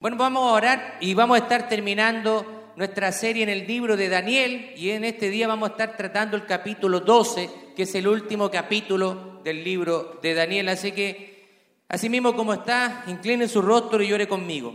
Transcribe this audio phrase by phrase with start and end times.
[0.00, 4.08] Bueno, vamos a orar y vamos a estar terminando nuestra serie en el libro de
[4.08, 8.08] Daniel y en este día vamos a estar tratando el capítulo 12, que es el
[8.08, 10.70] último capítulo del libro de Daniel.
[10.70, 14.74] Así que, así mismo como está, incline su rostro y llore conmigo.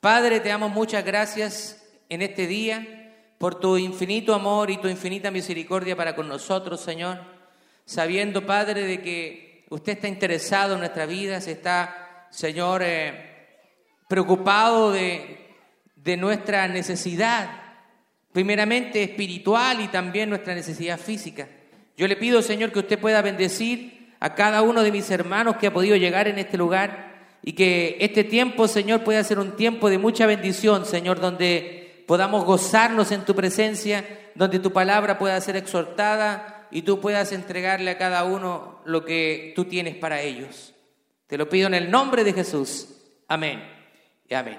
[0.00, 5.30] Padre, te damos muchas gracias en este día por tu infinito amor y tu infinita
[5.30, 7.20] misericordia para con nosotros, Señor,
[7.84, 13.27] sabiendo, Padre, de que usted está interesado en nuestra vida, se está, Señor, eh,
[14.08, 15.36] preocupado de,
[16.16, 17.50] nuestra necesidad,
[18.32, 21.46] primeramente espiritual y también nuestra necesidad física.
[21.98, 25.66] Yo le pido, Señor, que usted pueda bendecir a cada uno de mis hermanos que
[25.66, 29.90] ha podido llegar en este lugar y que este tiempo, Señor, pueda ser un tiempo
[29.90, 34.02] de mucha bendición, Señor, donde podamos gozarnos en tu presencia,
[34.34, 39.52] donde tu palabra pueda ser exhortada y tú puedas entregarle a cada uno lo que
[39.54, 40.74] tú tienes para ellos.
[41.26, 42.88] Te lo pido en el nombre de Jesús.
[43.28, 43.77] Amén
[44.34, 44.58] amén.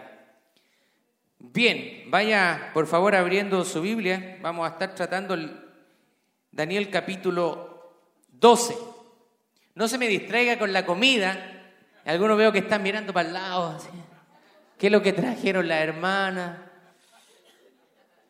[1.38, 4.38] Bien, vaya por favor abriendo su Biblia.
[4.42, 5.58] Vamos a estar tratando el
[6.52, 7.96] Daniel capítulo
[8.30, 8.76] 12.
[9.76, 11.74] No se me distraiga con la comida.
[12.06, 13.80] Algunos veo que están mirando para el lado.
[14.78, 16.72] ¿Qué es lo que trajeron la hermana?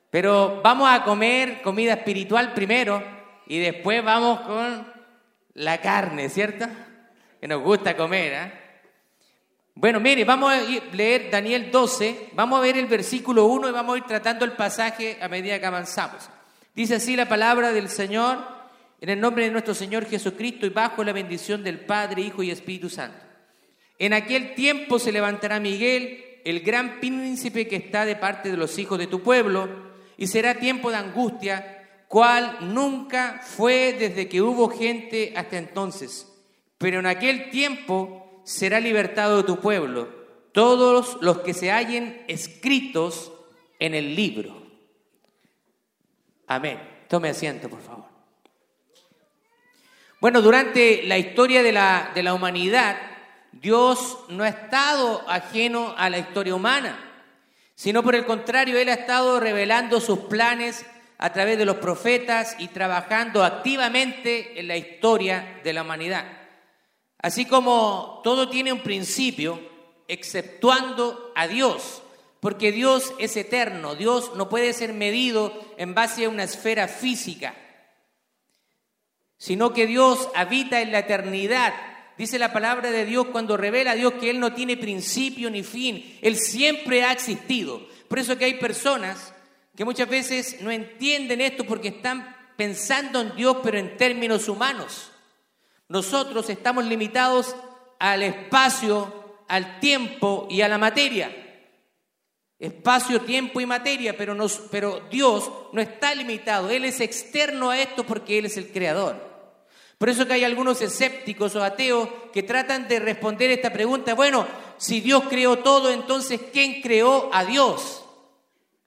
[0.10, 3.04] Pero vamos a comer comida espiritual primero
[3.48, 4.94] y después vamos con
[5.54, 6.68] la carne, ¿cierto?
[7.40, 8.59] Que nos gusta comer, ¿eh?
[9.80, 10.60] Bueno, mire, vamos a
[10.92, 14.52] leer Daniel 12, vamos a ver el versículo 1 y vamos a ir tratando el
[14.52, 16.30] pasaje a medida que avanzamos.
[16.76, 18.40] Dice así la palabra del Señor,
[19.00, 22.52] en el nombre de nuestro Señor Jesucristo y bajo la bendición del Padre, Hijo y
[22.52, 23.20] Espíritu Santo.
[23.98, 28.78] En aquel tiempo se levantará Miguel, el gran príncipe que está de parte de los
[28.80, 29.70] hijos de tu pueblo,
[30.18, 36.28] y será tiempo de angustia, cual nunca fue desde que hubo gente hasta entonces.
[36.78, 38.19] Pero en aquel tiempo
[38.50, 40.10] será libertado tu pueblo,
[40.54, 43.32] todos los que se hallen escritos
[43.78, 44.64] en el libro.
[46.48, 46.80] Amén.
[47.08, 48.06] Tome asiento, por favor.
[50.20, 52.98] Bueno, durante la historia de la, de la humanidad,
[53.52, 56.98] Dios no ha estado ajeno a la historia humana,
[57.76, 60.88] sino por el contrario, Él ha estado revelando sus planes
[61.20, 66.39] a través de los profetas y trabajando activamente en la historia de la humanidad.
[67.22, 69.60] Así como todo tiene un principio,
[70.08, 72.02] exceptuando a Dios,
[72.40, 77.56] porque Dios es eterno, Dios no puede ser medido en base a una esfera física,
[79.38, 81.74] sino que Dios habita en la eternidad.
[82.18, 85.64] Dice la palabra de Dios cuando revela a Dios que Él no tiene principio ni
[85.64, 87.86] fin, Él siempre ha existido.
[88.08, 89.34] Por eso que hay personas
[89.76, 95.12] que muchas veces no entienden esto porque están pensando en Dios pero en términos humanos.
[95.90, 97.56] Nosotros estamos limitados
[97.98, 101.36] al espacio, al tiempo y a la materia.
[102.60, 104.38] Espacio, tiempo y materia, pero,
[104.70, 106.70] pero Dios no está limitado.
[106.70, 109.30] Él es externo a esto porque Él es el creador.
[109.98, 114.14] Por eso que hay algunos escépticos o ateos que tratan de responder esta pregunta.
[114.14, 114.46] Bueno,
[114.78, 118.06] si Dios creó todo, entonces ¿quién creó a Dios?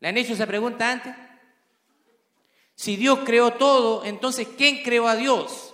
[0.00, 1.14] ¿Le han hecho esa pregunta antes?
[2.76, 5.71] Si Dios creó todo, entonces ¿quién creó a Dios?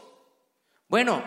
[0.89, 1.23] Bueno,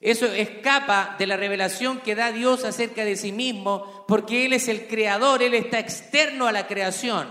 [0.00, 4.68] eso escapa de la revelación que da Dios acerca de sí mismo, porque Él es
[4.68, 7.28] el creador, Él está externo a la creación.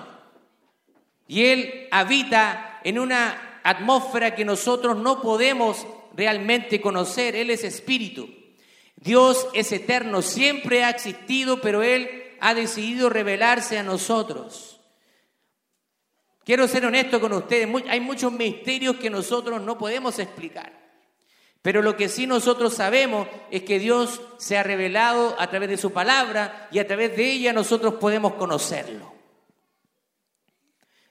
[1.28, 7.36] Y Él habita en una atmósfera que nosotros no podemos realmente conocer.
[7.36, 8.30] Él es espíritu.
[8.96, 14.82] Dios es eterno, siempre ha existido, pero Él ha decidido revelarse a nosotros.
[16.44, 20.89] Quiero ser honesto con ustedes, hay muchos misterios que nosotros no podemos explicar.
[21.62, 25.78] Pero lo que sí nosotros sabemos es que Dios se ha revelado a través de
[25.78, 29.14] su palabra y a través de ella nosotros podemos conocerlo.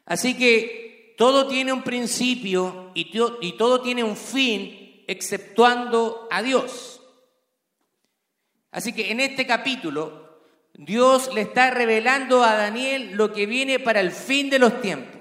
[0.06, 3.12] Así que todo tiene un principio y,
[3.58, 7.02] todo tiene un fin exceptuando a Dios.
[8.70, 10.40] Así que en este capítulo
[10.72, 15.17] Dios le está revelando a Daniel lo que viene para el fin de los tiempos.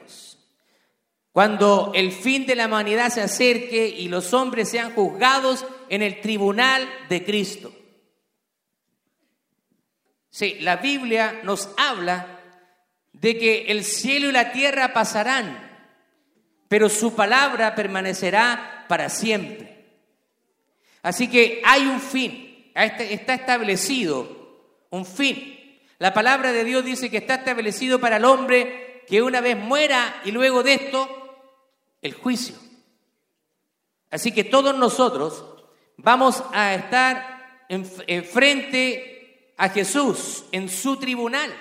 [1.37, 6.19] Cuando el fin de la humanidad se acerque y los hombres sean juzgados en el
[6.19, 7.71] tribunal de Cristo.
[10.31, 12.39] Sí, la Biblia nos habla
[13.13, 15.59] de que el cielo y la tierra pasarán,
[16.69, 19.85] pero su palabra permanecerá para siempre.
[21.03, 25.79] Así que hay un fin, está establecido un fin.
[25.99, 30.19] La palabra de Dios dice que está establecido para el hombre que una vez muera
[30.25, 31.25] y luego de esto
[32.01, 32.55] el juicio.
[34.09, 35.43] Así que todos nosotros
[35.97, 37.85] vamos a estar en,
[38.25, 41.53] frente a Jesús en su tribunal.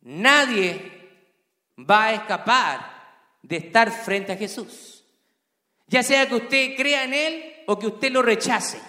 [0.00, 0.98] Nadie
[1.78, 2.98] va a escapar
[3.42, 5.04] de estar frente a Jesús.
[5.86, 8.80] Ya sea que usted crea en Él o que usted lo rechace.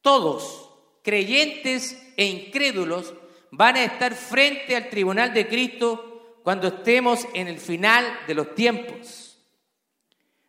[0.00, 0.70] Todos,
[1.02, 3.12] creyentes e incrédulos,
[3.50, 6.15] van a estar frente al tribunal de Cristo
[6.46, 9.36] cuando estemos en el final de los tiempos.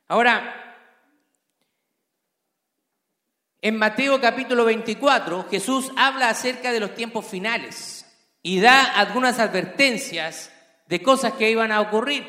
[0.07, 0.77] Ahora,
[3.59, 8.05] en Mateo capítulo 24, Jesús habla acerca de los tiempos finales
[8.43, 10.51] y da algunas advertencias
[10.85, 12.27] de cosas que iban a ocurrir.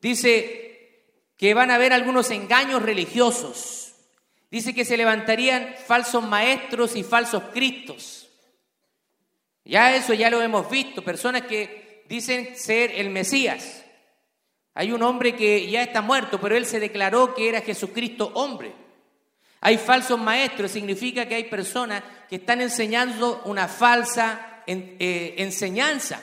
[0.00, 1.04] Dice
[1.36, 3.94] que van a haber algunos engaños religiosos.
[4.50, 8.28] Dice que se levantarían falsos maestros y falsos cristos.
[9.64, 13.84] Ya eso ya lo hemos visto, personas que dicen ser el Mesías.
[14.74, 18.74] Hay un hombre que ya está muerto, pero él se declaró que era Jesucristo hombre.
[19.60, 26.20] Hay falsos maestros, significa que hay personas que están enseñando una falsa eh, enseñanza,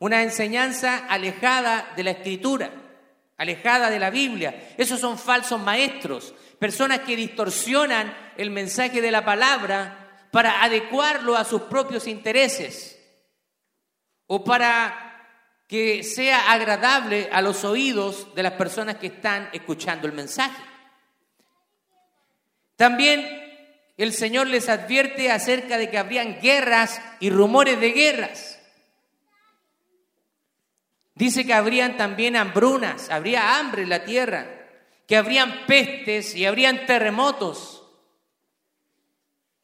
[0.00, 2.70] una enseñanza alejada de la escritura,
[3.36, 4.74] alejada de la Biblia.
[4.76, 11.44] Esos son falsos maestros, personas que distorsionan el mensaje de la palabra para adecuarlo a
[11.44, 12.97] sus propios intereses
[14.28, 15.04] o para
[15.66, 20.62] que sea agradable a los oídos de las personas que están escuchando el mensaje.
[22.76, 23.26] También
[23.96, 28.60] el Señor les advierte acerca de que habrían guerras y rumores de guerras.
[31.14, 34.46] Dice que habrían también hambrunas, habría hambre en la tierra,
[35.06, 37.82] que habrían pestes y habrían terremotos.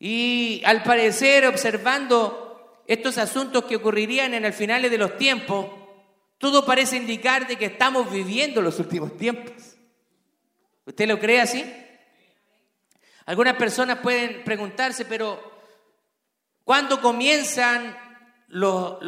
[0.00, 2.43] Y al parecer, observando
[2.86, 5.66] estos asuntos que ocurrirían en el final de los tiempos,
[6.38, 9.54] todo parece indicar de que estamos viviendo los últimos tiempos.
[10.84, 11.64] ¿Usted lo cree así?
[13.26, 15.40] Algunas personas pueden preguntarse, pero
[16.64, 17.96] ¿cuándo comienzan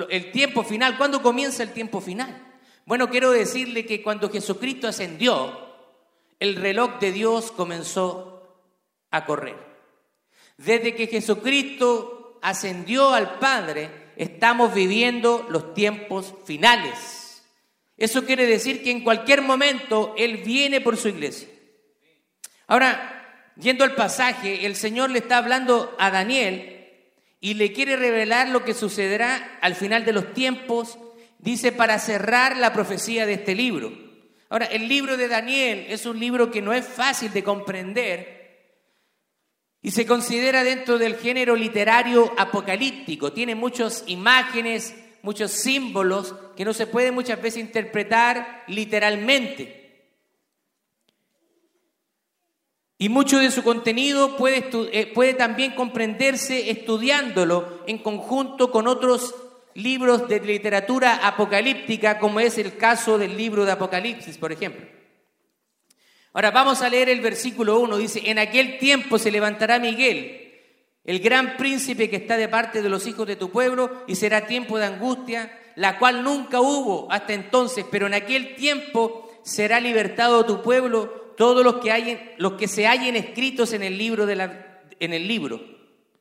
[0.09, 0.97] el tiempo final?
[0.97, 2.45] ¿Cuándo comienza el tiempo final?
[2.87, 5.67] Bueno, quiero decirle que cuando Jesucristo ascendió,
[6.41, 8.65] el reloj de Dios comenzó
[9.11, 9.57] a correr.
[10.57, 12.16] Desde que Jesucristo
[12.47, 17.43] ascendió al Padre, estamos viviendo los tiempos finales.
[17.97, 21.49] Eso quiere decir que en cualquier momento Él viene por su iglesia.
[22.69, 26.87] Ahora, yendo al pasaje, el Señor le está hablando a Daniel
[27.41, 31.01] y le quiere revelar lo que sucederá al final de los tiempos,
[31.41, 33.93] dice, para cerrar la profecía de este libro.
[34.51, 38.36] Ahora, el libro de Daniel es un libro que no es fácil de comprender
[39.83, 43.33] y se considera dentro del género literario apocalíptico.
[43.33, 49.87] Tiene muchas imágenes, muchos símbolos que no se pueden muchas veces interpretar literalmente.
[52.99, 59.35] Y mucho de su contenido puede, eh, puede también comprenderse estudiándolo en conjunto con otros
[59.75, 64.96] libros de literatura apocalíptica, como es el caso del libro de Apocalipsis, por ejemplo.
[66.37, 67.97] Ahora vamos a leer el versículo 1.
[67.97, 70.53] Dice, en aquel tiempo se levantará Miguel,
[71.03, 74.47] el gran príncipe que está de parte de los hijos de tu pueblo, y será
[74.47, 80.45] tiempo de angustia, la cual nunca hubo hasta entonces, pero en aquel tiempo será libertado
[80.45, 81.07] tu pueblo
[81.39, 84.27] todos los que, hay, los que se hallen escritos en el libro.
[84.27, 85.59] De la, en el libro.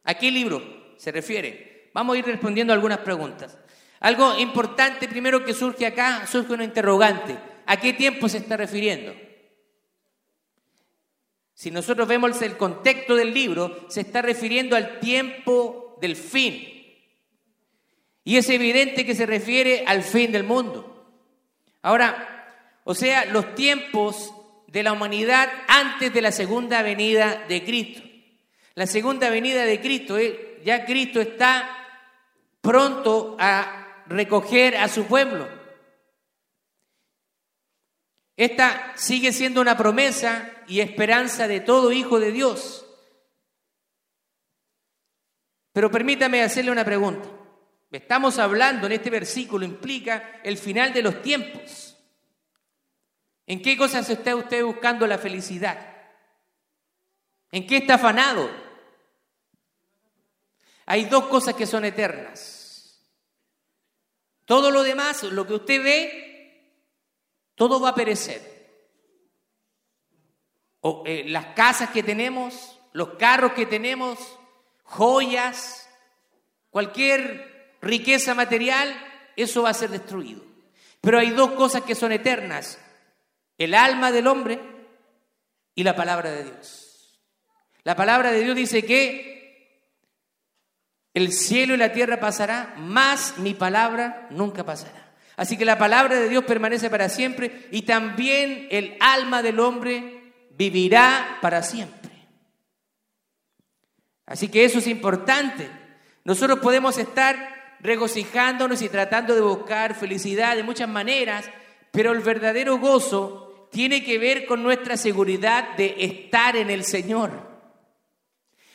[0.06, 1.90] ¿A qué libro se refiere?
[1.94, 3.58] Vamos a ir respondiendo algunas preguntas.
[4.00, 7.38] Algo importante primero que surge acá, surge una interrogante.
[7.66, 9.26] ¿A qué tiempo se está refiriendo?
[11.56, 16.68] Si nosotros vemos el contexto del libro, se está refiriendo al tiempo del fin.
[18.26, 21.10] Y es evidente que se refiere al fin del mundo.
[21.82, 24.34] Ahora, o sea, los tiempos
[24.68, 28.02] de la humanidad antes de la segunda venida de Cristo.
[28.74, 31.70] La segunda venida de Cristo, eh, ya Cristo está
[32.60, 35.48] pronto a recoger a su pueblo.
[38.36, 42.86] Esta sigue siendo una promesa y esperanza de todo hijo de Dios.
[45.72, 47.30] Pero permítame hacerle una pregunta.
[47.92, 51.98] Estamos hablando en este versículo, implica el final de los tiempos.
[53.48, 55.96] ¿En qué cosas está usted buscando la felicidad?
[57.52, 58.50] ¿En qué está afanado?
[60.86, 63.02] Hay dos cosas que son eternas.
[64.46, 66.76] Todo lo demás, lo que usted ve,
[67.56, 68.55] todo va a perecer.
[71.06, 74.20] Eh, las casas que tenemos, los carros que tenemos,
[74.84, 75.90] joyas,
[76.70, 78.96] cualquier riqueza material,
[79.36, 80.44] eso va a ser destruido.
[81.02, 82.80] Pero hay dos cosas que son eternas,
[83.58, 84.60] el alma del hombre
[85.74, 87.20] y la palabra de Dios.
[87.84, 89.90] La palabra de Dios dice que
[91.16, 95.16] el cielo y la tierra pasará, más mi palabra nunca pasará.
[95.36, 100.15] Así que la palabra de Dios permanece para siempre y también el alma del hombre
[100.58, 102.12] vivirá para siempre.
[104.26, 105.70] Así que eso es importante.
[106.24, 111.50] Nosotros podemos estar regocijándonos y tratando de buscar felicidad de muchas maneras,
[111.92, 117.32] pero el verdadero gozo tiene que ver con nuestra seguridad de estar en el Señor.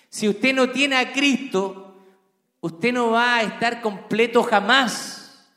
[0.09, 1.97] Si usted no tiene a Cristo,
[2.61, 5.49] usted no va a estar completo jamás.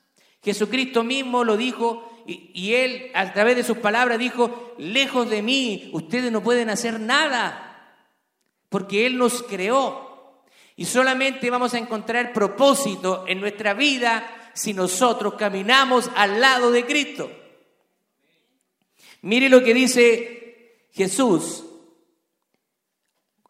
[0.42, 5.90] Jesucristo mismo lo dijo y, él a través de sus palabras dijo, lejos de mí,
[5.94, 7.98] ustedes no pueden hacer nada,
[8.70, 10.44] porque Él nos creó.
[10.76, 16.86] Y solamente vamos a encontrar propósito en nuestra vida si nosotros caminamos al lado de
[16.86, 17.32] Cristo.
[19.22, 21.66] Mire lo que dice Jesús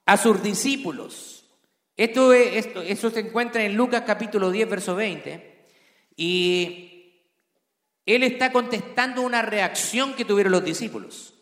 [0.06, 1.50] a sus discípulos.
[1.96, 5.66] Esto, esto, eso se encuentra en Lucas capítulo 10, verso 20.
[6.16, 6.93] Y
[8.06, 11.34] él está contestando una reacción que tuvieron los discípulos.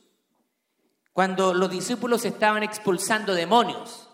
[1.13, 4.08] Cuando los discípulos estaban expulsando demonios.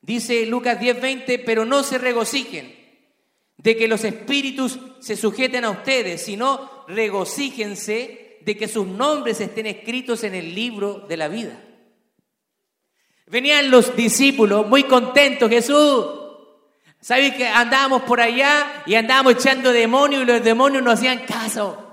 [0.00, 2.74] Dice Lucas 10, 20, pero no se regocijen
[3.56, 9.66] de que los espíritus se sujeten a ustedes, sino regocíjense de que sus nombres estén
[9.66, 11.62] escritos en el libro de la vida.
[13.26, 16.06] Venían los discípulos muy contentos, Jesús.
[17.00, 21.87] ¿Sabes que andábamos por allá y andábamos echando demonios y los demonios no hacían caso?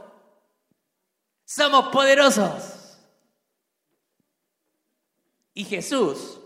[1.46, 2.98] Somos poderosos.
[5.54, 6.40] Y Jesús,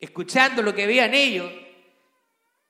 [0.00, 1.50] escuchando lo que veían ellos,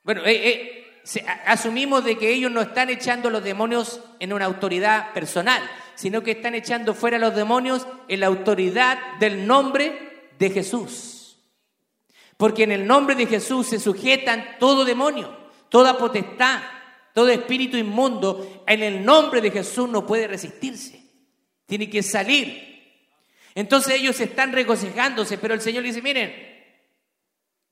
[0.03, 5.13] bueno, eh, eh, asumimos de que ellos no están echando los demonios en una autoridad
[5.15, 5.63] personal,
[5.95, 11.39] sino que están echando fuera los demonios en la autoridad del nombre de Jesús.
[12.37, 15.37] Porque en el nombre de Jesús se sujetan todo demonio,
[15.69, 16.61] toda potestad,
[17.15, 18.65] todo espíritu inmundo.
[18.67, 21.00] En el nombre de Jesús no puede resistirse.
[21.71, 23.07] Tiene que salir.
[23.55, 26.35] Entonces ellos están regocijándose, pero el Señor dice, miren,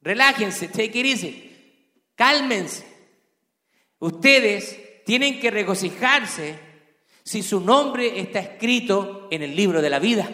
[0.01, 2.87] relájense, take it easy, cálmense.
[3.99, 6.61] Ustedes tienen que regocijarse
[7.25, 10.31] si su nombre está escrito en el libro de la vida.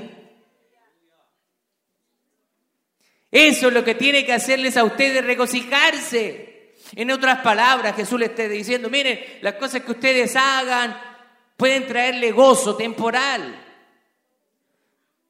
[3.30, 6.74] Eso es lo que tiene que hacerles a ustedes regocijarse.
[6.96, 11.13] En otras palabras, Jesús les está diciendo, miren, las cosas que ustedes hagan
[11.56, 13.60] pueden traerle gozo temporal.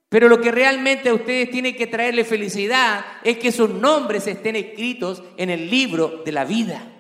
[0.09, 4.54] Pero lo que realmente a ustedes tiene que traerle felicidad es que sus nombres estén
[4.54, 6.90] escritos en el libro de la vida.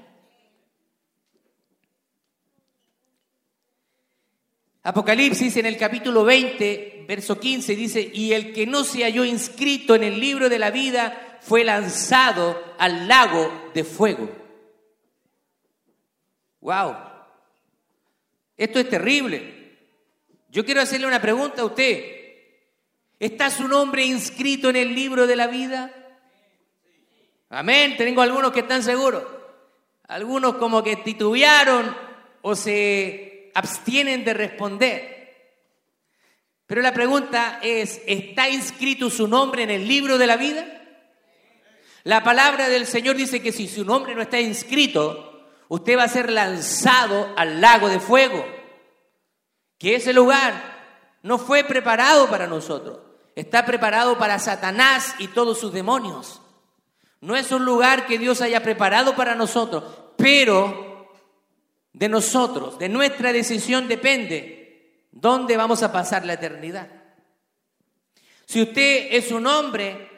[4.82, 9.94] Apocalipsis en el capítulo 20, verso 15 dice, y el que no se halló inscrito
[9.94, 14.28] en el libro de la vida fue lanzado al lago de fuego.
[16.60, 17.13] Wow.
[18.56, 19.78] Esto es terrible.
[20.50, 22.14] Yo quiero hacerle una pregunta a usted.
[23.18, 25.92] ¿Está su nombre inscrito en el libro de la vida?
[27.50, 27.96] Amén.
[27.96, 29.24] Tengo algunos que están seguros.
[30.06, 31.96] Algunos como que titubearon
[32.42, 35.14] o se abstienen de responder.
[36.66, 40.66] Pero la pregunta es, ¿está inscrito su nombre en el libro de la vida?
[42.04, 45.33] La palabra del Señor dice que si su nombre no está inscrito,
[45.68, 48.44] usted va a ser lanzado al lago de fuego,
[49.78, 50.74] que ese lugar
[51.22, 53.00] no fue preparado para nosotros,
[53.34, 56.40] está preparado para Satanás y todos sus demonios.
[57.20, 59.84] No es un lugar que Dios haya preparado para nosotros,
[60.16, 61.08] pero
[61.92, 66.90] de nosotros, de nuestra decisión depende dónde vamos a pasar la eternidad.
[68.46, 70.10] Si usted es un hombre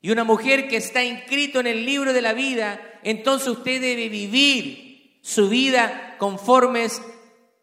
[0.00, 4.08] y una mujer que está inscrito en el libro de la vida, entonces usted debe
[4.08, 7.02] vivir su vida conformes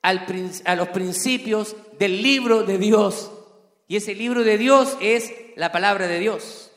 [0.01, 3.31] a los principios del libro de Dios.
[3.87, 6.71] Y ese libro de Dios es la palabra de Dios.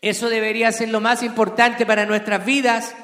[0.00, 2.94] Eso debería ser lo más importante para nuestras vidas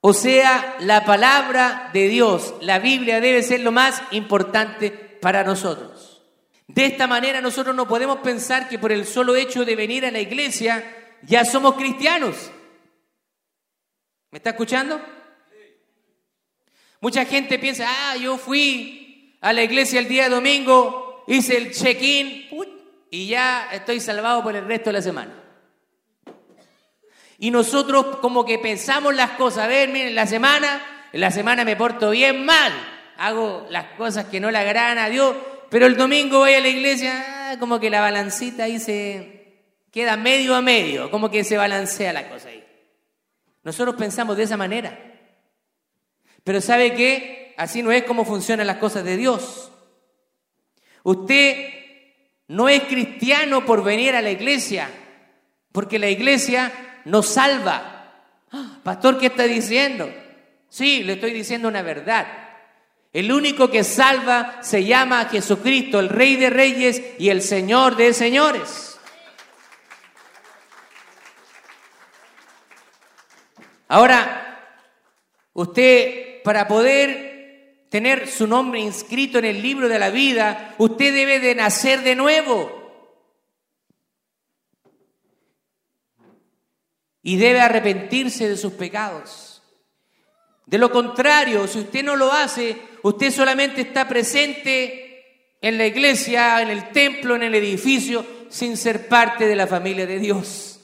[0.00, 6.22] o sea, la palabra de Dios, la Biblia debe ser lo más importante para nosotros.
[6.68, 10.12] De esta manera nosotros no podemos pensar que por el solo hecho de venir a
[10.12, 10.84] la iglesia
[11.22, 12.50] ya somos cristianos.
[14.30, 15.00] ¿Me está escuchando?
[17.00, 22.48] Mucha gente piensa, ah, yo fui a la iglesia el día domingo, hice el check-in
[23.10, 25.32] y ya estoy salvado por el resto de la semana.
[27.38, 30.82] Y nosotros como que pensamos las cosas, a ver, miren, la semana,
[31.12, 32.72] en la semana me porto bien mal,
[33.16, 35.36] hago las cosas que no le agradan a Dios,
[35.70, 39.37] pero el domingo voy a la iglesia, ah, como que la balancita dice,
[39.98, 42.64] queda medio a medio, como que se balancea la cosa ahí.
[43.64, 44.96] Nosotros pensamos de esa manera.
[46.44, 47.52] Pero ¿sabe qué?
[47.56, 49.72] Así no es como funcionan las cosas de Dios.
[51.02, 51.70] Usted
[52.46, 54.88] no es cristiano por venir a la iglesia,
[55.72, 58.22] porque la iglesia nos salva.
[58.52, 60.08] Ah, pastor, ¿qué está diciendo?
[60.68, 62.24] Sí, le estoy diciendo una verdad.
[63.12, 68.12] El único que salva se llama Jesucristo, el Rey de Reyes y el Señor de
[68.12, 68.87] Señores.
[73.88, 74.84] Ahora,
[75.54, 81.40] usted para poder tener su nombre inscrito en el libro de la vida, usted debe
[81.40, 82.76] de nacer de nuevo.
[87.22, 89.62] Y debe arrepentirse de sus pecados.
[90.66, 96.60] De lo contrario, si usted no lo hace, usted solamente está presente en la iglesia,
[96.60, 100.77] en el templo, en el edificio, sin ser parte de la familia de Dios.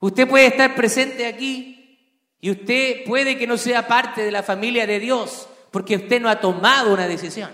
[0.00, 4.86] Usted puede estar presente aquí y usted puede que no sea parte de la familia
[4.86, 7.50] de Dios porque usted no ha tomado una decisión.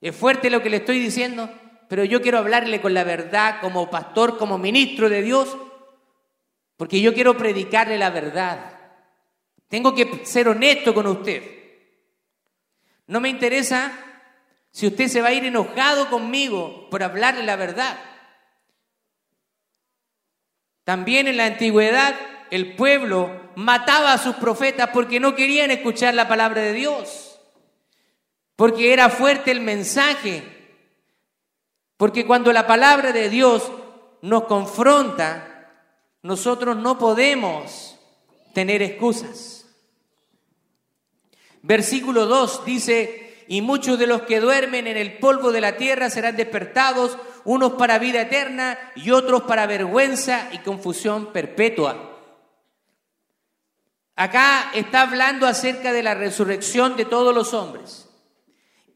[0.00, 1.48] Es fuerte lo que le estoy diciendo,
[1.88, 5.56] pero yo quiero hablarle con la verdad como pastor, como ministro de Dios,
[6.76, 8.78] porque yo quiero predicarle la verdad.
[9.68, 11.42] Tengo que ser honesto con usted.
[13.06, 13.92] No me interesa
[14.72, 17.98] si usted se va a ir enojado conmigo por hablarle la verdad.
[20.90, 22.16] También en la antigüedad
[22.50, 27.38] el pueblo mataba a sus profetas porque no querían escuchar la palabra de Dios,
[28.56, 30.42] porque era fuerte el mensaje,
[31.96, 33.70] porque cuando la palabra de Dios
[34.22, 35.70] nos confronta,
[36.22, 37.96] nosotros no podemos
[38.52, 39.66] tener excusas.
[41.62, 46.10] Versículo 2 dice, y muchos de los que duermen en el polvo de la tierra
[46.10, 47.16] serán despertados,
[47.50, 51.96] unos para vida eterna y otros para vergüenza y confusión perpetua.
[54.14, 58.08] Acá está hablando acerca de la resurrección de todos los hombres,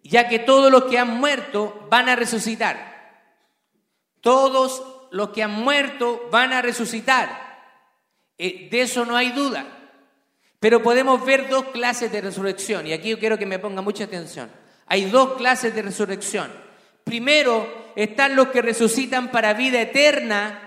[0.05, 2.95] ya que todos los que han muerto van a resucitar.
[4.21, 7.59] Todos los que han muerto van a resucitar.
[8.39, 9.67] Eh, de eso no hay duda.
[10.61, 14.05] Pero podemos ver dos clases de resurrección, y aquí yo quiero que me ponga mucha
[14.05, 14.49] atención.
[14.87, 16.64] Hay dos clases de resurrección.
[17.05, 20.65] Primero están los que resucitan para vida eterna,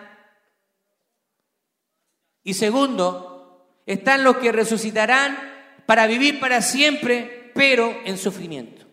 [2.47, 5.38] y segundo, están los que resucitarán
[5.86, 8.86] para vivir para siempre, pero en sufrimiento.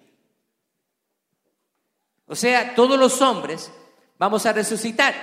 [2.27, 3.71] O sea, todos los hombres
[4.19, 5.15] vamos a resucitar,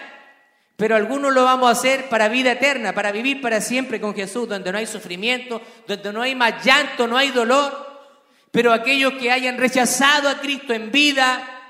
[0.77, 4.47] pero algunos lo vamos a hacer para vida eterna, para vivir para siempre con Jesús,
[4.47, 7.89] donde no hay sufrimiento, donde no hay más llanto, no hay dolor.
[8.51, 11.60] Pero aquellos que hayan rechazado a Cristo en vida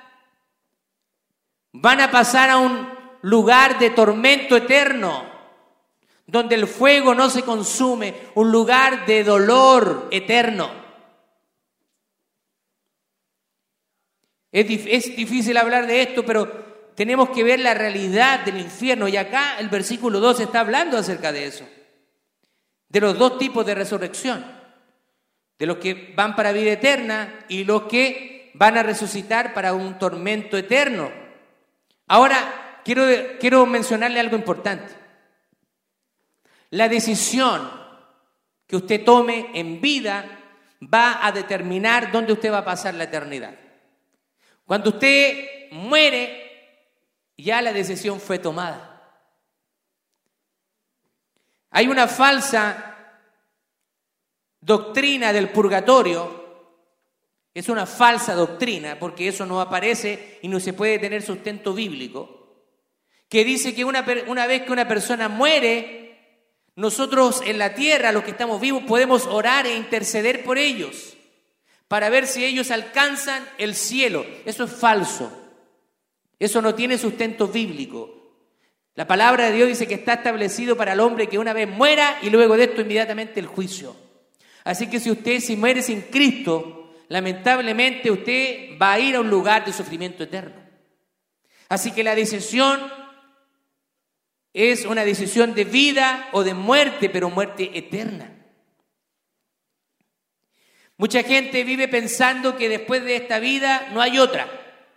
[1.74, 2.90] van a pasar a un
[3.22, 5.26] lugar de tormento eterno,
[6.26, 10.82] donde el fuego no se consume, un lugar de dolor eterno.
[14.52, 14.68] Es,
[15.16, 19.08] difícil hablar de esto, pero tenemos que ver la realidad del infierno.
[19.08, 21.68] Y acá el versículo 2 está hablando acerca de eso.
[22.90, 24.46] De los dos tipos de resurrección.
[25.58, 29.98] De los que van para vida eterna y los que van a resucitar para un
[29.98, 31.21] tormento eterno.
[32.12, 33.06] Ahora, quiero,
[33.40, 34.94] quiero mencionarle algo importante.
[36.72, 37.72] La decisión
[38.68, 40.26] que usted tome en vida
[40.94, 43.58] va a determinar dónde usted va a pasar la eternidad.
[44.66, 46.84] Cuando usted muere,
[47.38, 49.16] ya la decisión fue tomada.
[51.70, 52.94] Hay una falsa
[54.60, 56.41] doctrina del purgatorio.
[57.54, 62.38] Es una falsa doctrina porque eso no aparece y no se puede tener sustento bíblico.
[63.28, 68.24] Que dice que una, una vez que una persona muere, nosotros en la tierra, los
[68.24, 71.18] que estamos vivos, podemos orar e interceder por ellos
[71.88, 74.26] para ver si ellos alcanzan el cielo.
[74.46, 75.30] Eso es falso.
[76.40, 78.22] Eso no tiene sustento bíblico.
[78.96, 82.18] La palabra de Dios dice que está establecido para el hombre que una vez muera
[82.22, 83.96] y luego de esto inmediatamente el juicio.
[84.64, 86.81] Así que si usted si muere sin Cristo,
[87.12, 90.56] lamentablemente usted va a ir a un lugar de sufrimiento eterno.
[91.68, 92.80] Así que la decisión
[94.54, 98.32] es una decisión de vida o de muerte, pero muerte eterna.
[100.96, 104.48] Mucha gente vive pensando que después de esta vida no hay otra.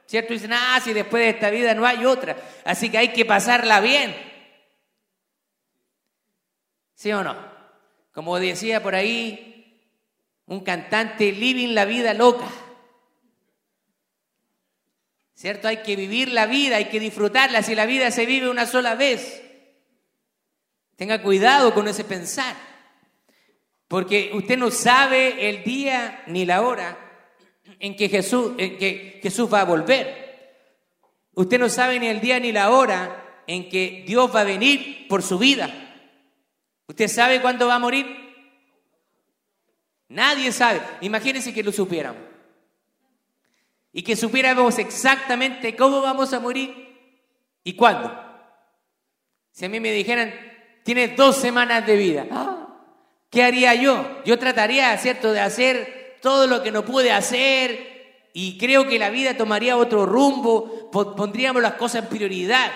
[0.07, 0.35] ¿Cierto?
[0.35, 3.81] Dicen, ah, si después de esta vida no hay otra, así que hay que pasarla
[3.81, 4.15] bien.
[6.95, 7.35] ¿Sí o no?
[8.13, 9.54] Como decía por ahí
[10.47, 12.49] un cantante, living la vida loca.
[15.35, 15.69] ¿Cierto?
[15.69, 17.63] Hay que vivir la vida, hay que disfrutarla.
[17.63, 19.43] Si la vida se vive una sola vez,
[20.97, 22.57] tenga cuidado con ese pensar.
[23.89, 26.99] Porque usted no sabe el día ni la hora
[27.79, 30.25] en que Jesús, en que Jesús va a volver.
[31.35, 35.09] Usted no sabe ni el día ni la hora en que Dios va a venir
[35.09, 35.71] por su vida.
[36.87, 38.24] ¿Usted sabe cuándo va a morir?
[40.15, 40.81] Nadie sabe.
[41.01, 42.23] Imagínense que lo supiéramos
[43.93, 46.73] y que supiéramos exactamente cómo vamos a morir
[47.65, 48.17] y cuándo.
[49.51, 50.33] Si a mí me dijeran,
[50.85, 52.27] tienes dos semanas de vida,
[53.29, 54.23] ¿qué haría yo?
[54.25, 59.11] Yo trataría, ¿cierto?, de hacer todo lo que no pude hacer y creo que la
[59.11, 62.71] vida tomaría otro rumbo, pondríamos las cosas en prioridad.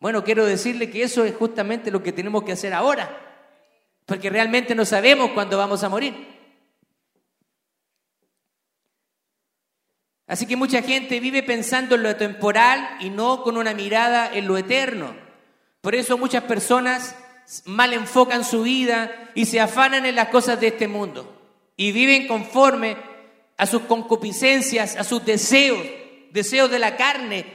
[0.00, 3.29] Bueno, quiero decirle que eso es justamente lo que tenemos que hacer ahora,
[4.10, 6.26] porque realmente no sabemos cuándo vamos a morir.
[10.26, 14.48] Así que mucha gente vive pensando en lo temporal y no con una mirada en
[14.48, 15.14] lo eterno.
[15.80, 17.14] Por eso muchas personas
[17.66, 21.32] mal enfocan su vida y se afanan en las cosas de este mundo
[21.76, 22.96] y viven conforme
[23.56, 25.86] a sus concupiscencias, a sus deseos,
[26.32, 27.46] deseos de la carne,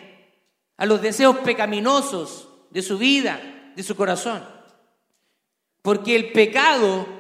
[0.78, 4.55] a los deseos pecaminosos de su vida, de su corazón.
[5.86, 7.16] Porque el pecado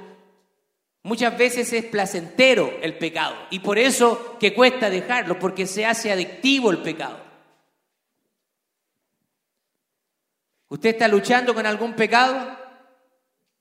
[1.05, 6.11] Muchas veces es placentero el pecado y por eso que cuesta dejarlo, porque se hace
[6.11, 7.19] adictivo el pecado.
[10.67, 12.57] ¿Usted está luchando con algún pecado?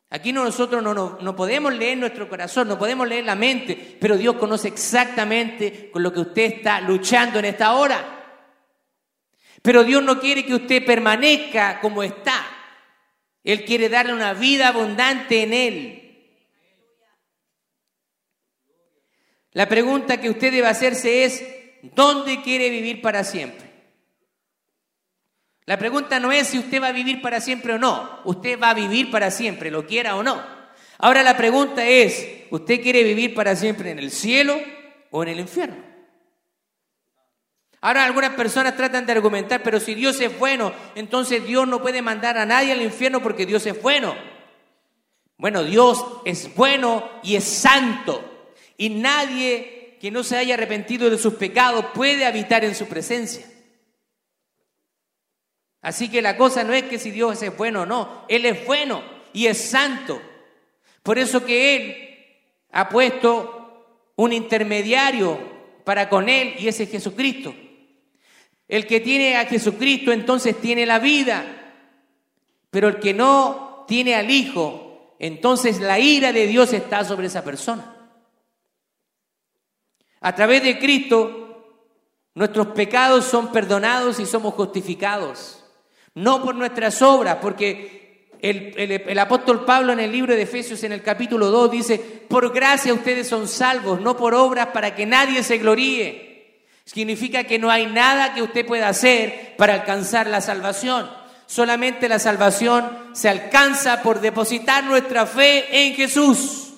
[0.09, 4.37] Aquí nosotros no, no, podemos leer nuestro corazón, no podemos leer la mente, pero Dios
[4.37, 8.25] conoce exactamente con lo que usted está luchando en esta hora.
[9.61, 12.54] Pero Dios no quiere que usted permanezca como está.
[13.44, 16.00] Él quiere darle una vida abundante en Él.
[19.52, 21.44] La pregunta que usted debe hacerse es,
[21.83, 23.70] ¿dónde quiere vivir para siempre?
[25.66, 28.20] La pregunta no es si usted va a vivir para siempre o no.
[28.24, 30.42] Usted va a vivir para siempre, lo quiera o no.
[30.98, 34.59] Ahora la pregunta es, ¿usted quiere vivir para siempre en el cielo
[35.11, 35.84] o en el infierno?
[37.85, 42.01] Ahora algunas personas tratan de argumentar, pero si Dios es bueno, entonces Dios no puede
[42.01, 44.16] mandar a nadie al infierno porque Dios es bueno.
[45.37, 48.49] Bueno, Dios es bueno y es santo.
[48.79, 53.44] Y nadie que no se haya arrepentido de sus pecados puede habitar en su presencia.
[55.83, 58.64] Así que la cosa no es que si Dios es bueno o no, Él es
[58.64, 59.03] bueno
[59.35, 60.23] y es santo.
[61.03, 62.27] Por eso que Él
[62.73, 65.38] ha puesto un intermediario
[65.85, 67.55] para con Él y ese es Jesucristo.
[68.68, 71.44] El que tiene a Jesucristo entonces tiene la vida,
[72.70, 77.44] pero el que no tiene al Hijo, entonces la ira de Dios está sobre esa
[77.44, 77.94] persona.
[80.20, 81.44] A través de Cristo,
[82.35, 85.64] nuestros pecados son perdonados y somos justificados.
[86.14, 91.03] No por nuestras obras, porque el, apóstol Pablo en el libro de Efesios en el
[91.03, 95.59] capítulo 2 dice, por gracia ustedes son salvos, no por obras para que nadie se
[95.59, 96.34] gloríe.
[96.85, 101.11] Significa que no hay nada que usted pueda hacer para alcanzar la salvación.
[101.47, 106.75] Solamente la salvación se alcanza por depositar nuestra fe en Jesús.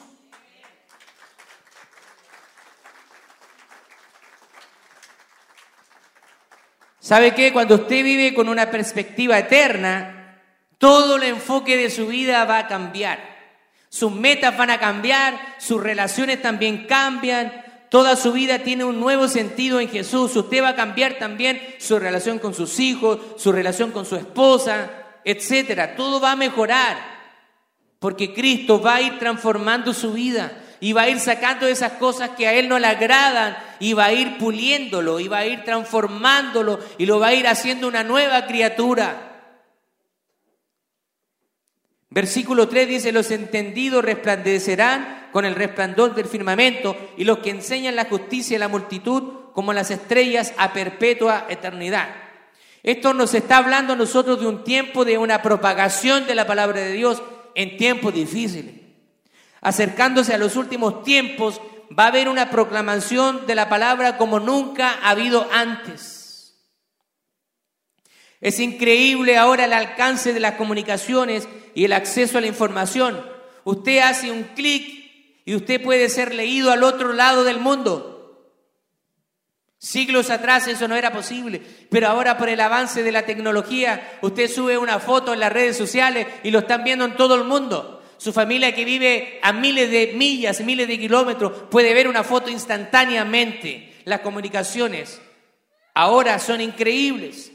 [7.01, 7.53] ¿Sabe qué?
[7.53, 10.43] Cuando usted vive con una perspectiva eterna,
[10.79, 13.37] todo el enfoque de su vida va a cambiar.
[13.89, 19.29] Sus metas van a cambiar, sus relaciones también cambian, toda su vida tiene un nuevo
[19.29, 20.35] sentido en Jesús.
[20.37, 24.91] Usted va a cambiar también su relación con sus hijos, su relación con su esposa,
[25.25, 25.97] etcétera.
[25.97, 26.97] Todo va a mejorar
[27.99, 32.31] porque Cristo va a ir transformando su vida y va a ir sacando esas cosas
[32.31, 35.65] que a Él no le agradan y va a ir puliéndolo y va a ir
[35.65, 39.27] transformándolo y lo va a ir haciendo una nueva criatura.
[42.11, 47.95] Versículo 3 dice, los entendidos resplandecerán con el resplandor del firmamento y los que enseñan
[47.95, 52.09] la justicia y la multitud como las estrellas a perpetua eternidad.
[52.83, 56.81] Esto nos está hablando a nosotros de un tiempo de una propagación de la palabra
[56.81, 57.23] de Dios
[57.55, 58.77] en tiempos difíciles
[59.61, 64.99] acercándose a los últimos tiempos, va a haber una proclamación de la palabra como nunca
[65.03, 66.57] ha habido antes.
[68.41, 73.21] Es increíble ahora el alcance de las comunicaciones y el acceso a la información.
[73.65, 75.06] Usted hace un clic
[75.47, 78.13] y usted puede ser leído al otro lado del mundo.
[79.79, 84.51] Siglos atrás eso no era posible, pero ahora por el avance de la tecnología, usted
[84.51, 88.03] sube una foto en las redes sociales y lo están viendo en todo el mundo.
[88.17, 92.51] Su familia que vive a miles de millas, miles de kilómetros, puede ver una foto
[92.51, 93.95] instantáneamente.
[94.05, 95.21] Las comunicaciones
[95.95, 97.53] ahora son increíbles.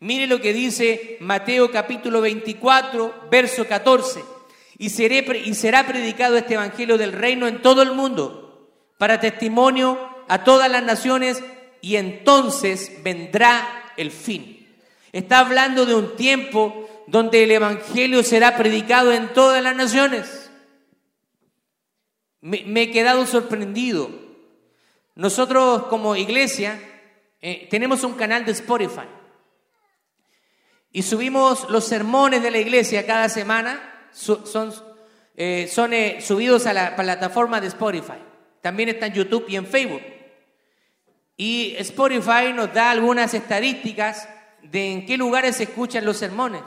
[0.00, 4.35] Mire lo que dice Mateo capítulo 24, verso 14.
[4.78, 10.70] Y, será predicado este Evangelio del reino en todo el mundo, para testimonio a todas
[10.70, 11.42] las naciones,
[11.80, 14.66] y entonces vendrá el fin.
[15.12, 20.50] Está hablando de un tiempo donde el Evangelio será predicado en todas las naciones.
[22.40, 24.10] Me, he quedado sorprendido.
[25.14, 26.78] Nosotros como iglesia
[27.40, 29.08] eh, tenemos un canal de Spotify.
[30.92, 34.72] Y subimos los sermones de la iglesia cada semana, son,
[35.36, 38.18] eh, eh, subidos a la plataforma de Spotify.
[38.62, 40.02] También está en YouTube y en Facebook.
[41.36, 44.28] Y Spotify nos da algunas estadísticas
[44.62, 46.62] de en qué lugares se escuchan los sermones.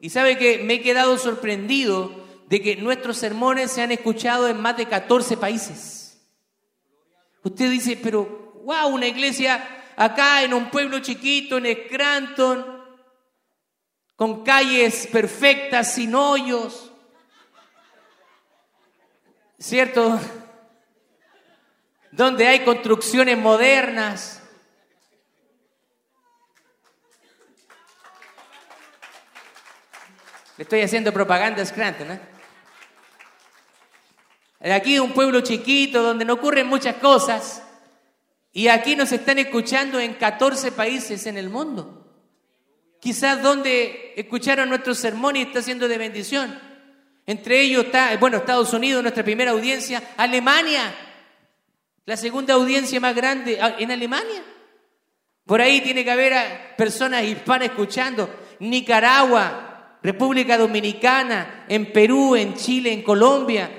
[0.00, 4.60] Y sabe que me he quedado sorprendido de que nuestros sermones se han escuchado en
[4.60, 6.20] más de 14 países.
[7.42, 9.62] Usted dice, pero wow, una iglesia
[9.96, 12.77] acá en un pueblo chiquito, en Scranton,
[14.18, 16.90] con calles perfectas, sin hoyos.
[19.60, 20.18] ¿Cierto?
[22.10, 24.42] Donde hay construcciones modernas.
[30.56, 32.20] Le estoy haciendo propaganda a Scranton, ¿eh?
[34.74, 37.62] Aquí un pueblo chiquito donde no ocurren muchas cosas.
[38.52, 42.07] Y aquí nos están escuchando en 14 países en el mundo.
[43.00, 46.58] Quizás donde escucharon nuestro sermón y está siendo de bendición.
[47.26, 50.94] Entre ellos está, bueno, Estados Unidos, nuestra primera audiencia, Alemania,
[52.06, 54.42] la segunda audiencia más grande ah, en Alemania.
[55.44, 58.28] Por ahí tiene que haber personas hispanas escuchando.
[58.60, 63.70] Nicaragua, República Dominicana, en Perú, en Chile, en Colombia,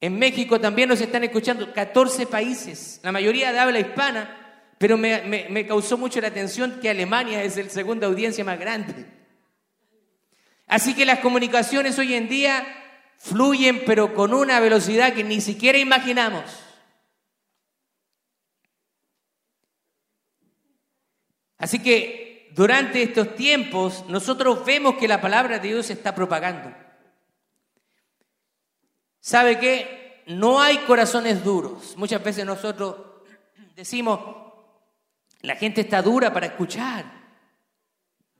[0.00, 1.72] en México también nos están escuchando.
[1.72, 4.45] 14 países, la mayoría habla hispana
[4.78, 9.06] pero me, causó mucho la atención que Alemania es el segunda audiencia más grande.
[10.66, 12.66] Así que las comunicaciones hoy en día
[13.18, 16.44] fluyen, pero con una velocidad que ni siquiera imaginamos.
[21.58, 26.74] Así que durante estos tiempos nosotros vemos que la palabra de Dios se está propagando.
[29.20, 30.22] ¿Sabe qué?
[30.26, 31.96] No hay corazones duros.
[31.96, 32.96] Muchas veces nosotros
[33.74, 34.45] decimos,
[35.46, 37.04] la gente está dura para escuchar.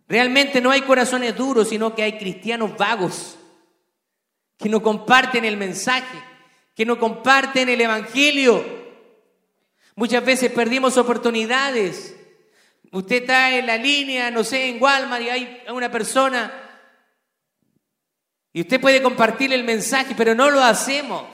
[0.08, 3.38] Realmente no hay corazones duros, sino que hay cristianos vagos
[4.58, 6.18] que no comparten el mensaje,
[6.74, 8.64] que no comparten el Evangelio.
[9.94, 12.16] Muchas veces perdimos oportunidades.
[12.90, 16.52] Usted está en la línea, no sé, en Walmart y hay una persona
[18.52, 21.24] y usted puede compartir el mensaje, pero no lo hacemos.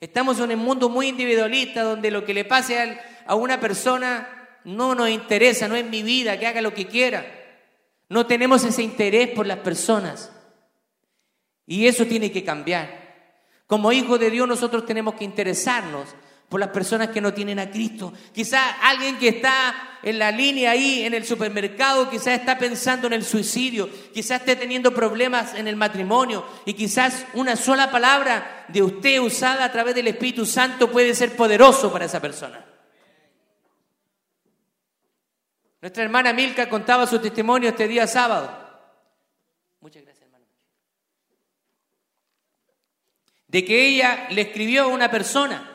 [0.00, 4.94] Estamos en un mundo muy individualista donde lo que le pase a una persona no
[4.94, 7.26] nos interesa, no es mi vida, que haga lo que quiera.
[8.08, 10.30] No tenemos ese interés por las personas.
[11.66, 13.02] Y eso tiene que cambiar.
[13.66, 16.08] Como hijos de Dios nosotros tenemos que interesarnos
[16.48, 18.12] por las personas que no tienen a Cristo.
[18.34, 23.14] Quizás alguien que está en la línea ahí en el supermercado, quizás está pensando en
[23.14, 28.82] el suicidio, quizás esté teniendo problemas en el matrimonio y quizás una sola palabra de
[28.82, 32.71] usted usada a través del Espíritu Santo puede ser poderoso para esa persona.
[35.82, 38.48] Nuestra hermana Milka contaba su testimonio este día sábado.
[39.80, 40.46] Muchas gracias, hermano.
[43.48, 45.68] De que ella le escribió a una persona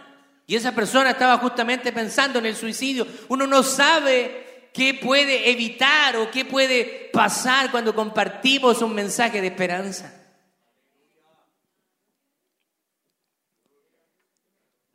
[0.48, 3.06] y esa persona estaba justamente pensando en el suicidio.
[3.28, 9.48] Uno no sabe qué puede evitar o qué puede pasar cuando compartimos un mensaje de
[9.48, 10.14] esperanza.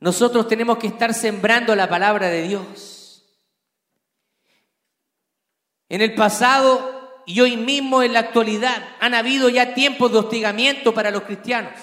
[0.01, 2.92] Nosotros tenemos que estar sembrando la palabra de Dios.
[5.93, 10.95] En el pasado y hoy mismo en la actualidad han habido ya tiempos de hostigamiento
[10.95, 11.75] para los cristianos.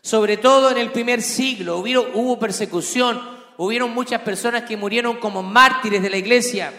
[0.00, 3.22] Sobre todo en el primer siglo hubo, persecución,
[3.58, 6.72] hubieron muchas personas que murieron como mártires de la iglesia.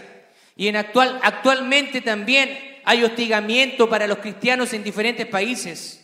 [0.58, 6.04] Y en actual, actualmente también hay hostigamiento para los cristianos en diferentes países.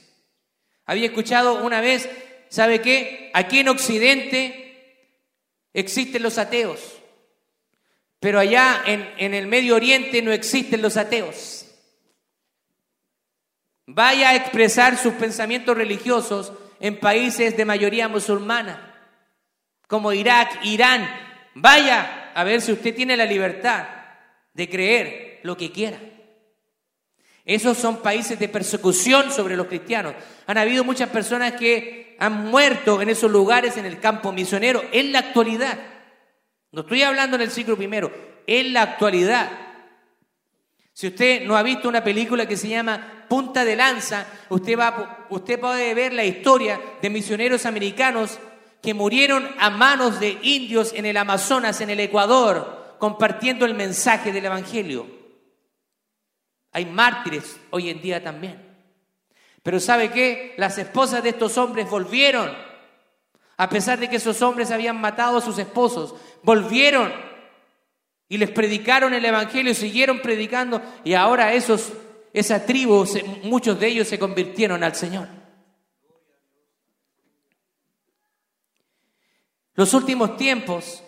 [0.85, 2.09] Había escuchado una vez,
[2.47, 3.29] ¿sabe qué?
[3.33, 5.17] Aquí en Occidente
[5.73, 6.98] existen los ateos.
[8.19, 11.65] Pero allá en, el Medio Oriente no existen los ateos.
[13.87, 18.95] Vaya a expresar sus pensamientos religiosos en países de mayoría musulmana,
[19.87, 21.09] como Irak, Irán.
[21.55, 23.87] Vaya a ver si usted tiene la libertad
[24.53, 25.99] de creer lo que quiera.
[27.45, 30.13] Esos son países de persecución sobre los cristianos.
[30.45, 35.11] Han habido muchas personas que han muerto en esos lugares en el campo misionero en
[35.11, 35.79] la actualidad.
[36.71, 38.11] No estoy hablando en el siglo primero,
[38.45, 39.49] en la actualidad.
[40.93, 45.27] Si usted no ha visto una película que se llama Punta de Lanza, usted, va,
[45.29, 48.37] usted puede ver la historia de misioneros americanos
[48.81, 54.31] que murieron a manos de indios en el Amazonas, en el Ecuador, compartiendo el mensaje
[54.31, 55.07] del Evangelio.
[56.71, 58.69] Hay mártires hoy en día también.
[59.63, 60.53] Pero ¿sabe qué?
[60.57, 62.51] Las esposas de estos hombres volvieron,
[63.57, 67.11] a pesar de que esos hombres habían matado a sus esposos, volvieron
[68.27, 71.91] y les predicaron el Evangelio, siguieron predicando y ahora esos,
[72.33, 73.05] esa tribu,
[73.43, 75.27] muchos de ellos se convirtieron al Señor.
[79.73, 81.03] Los últimos tiempos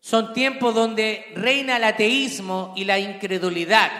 [0.00, 3.90] son tiempos donde reina el ateísmo y la incredulidad,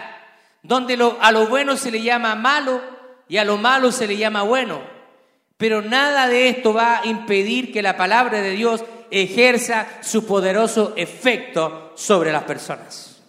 [0.63, 2.81] donde a lo bueno se le llama malo
[3.27, 4.81] y a lo malo se le llama bueno.
[5.57, 10.93] Pero nada de esto va a impedir que la palabra de Dios ejerza su poderoso
[10.95, 13.21] efecto sobre las personas.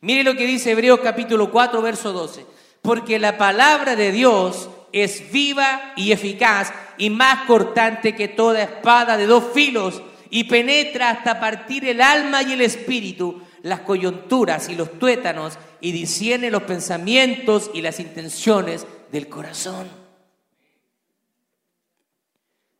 [0.00, 2.44] Mire lo que dice Hebreos capítulo 4, verso 12.
[2.82, 9.16] Porque la palabra de Dios es viva y eficaz y más cortante que toda espada
[9.16, 14.74] de dos filos y penetra hasta partir el alma y el espíritu, las coyunturas y
[14.74, 19.88] los tuétanos, y discierne los pensamientos y las intenciones del corazón.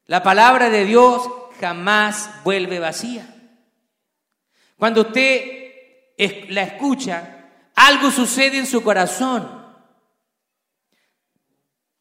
[0.07, 1.23] La palabra de Dios
[1.61, 3.27] jamás vuelve vacía.
[4.77, 5.65] Cuando usted
[6.49, 9.65] la escucha, algo sucede en su corazón.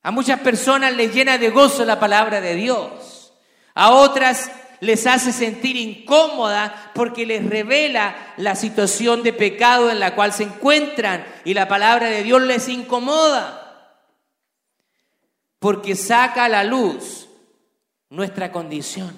[0.01, 3.33] A muchas personas les llena de gozo la palabra de Dios.
[3.73, 10.13] A otras les hace sentir incómoda porque les revela la situación de pecado en la
[10.13, 13.61] cual se encuentran y la palabra de Dios les incomoda.
[15.59, 17.29] Porque saca a la luz
[18.09, 19.15] nuestra condición,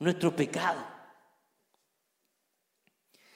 [0.00, 0.84] nuestro pecado.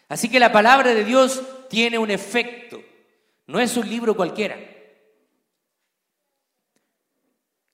[0.09, 2.83] Así que la palabra de Dios tiene un efecto,
[3.47, 4.59] no es un libro cualquiera.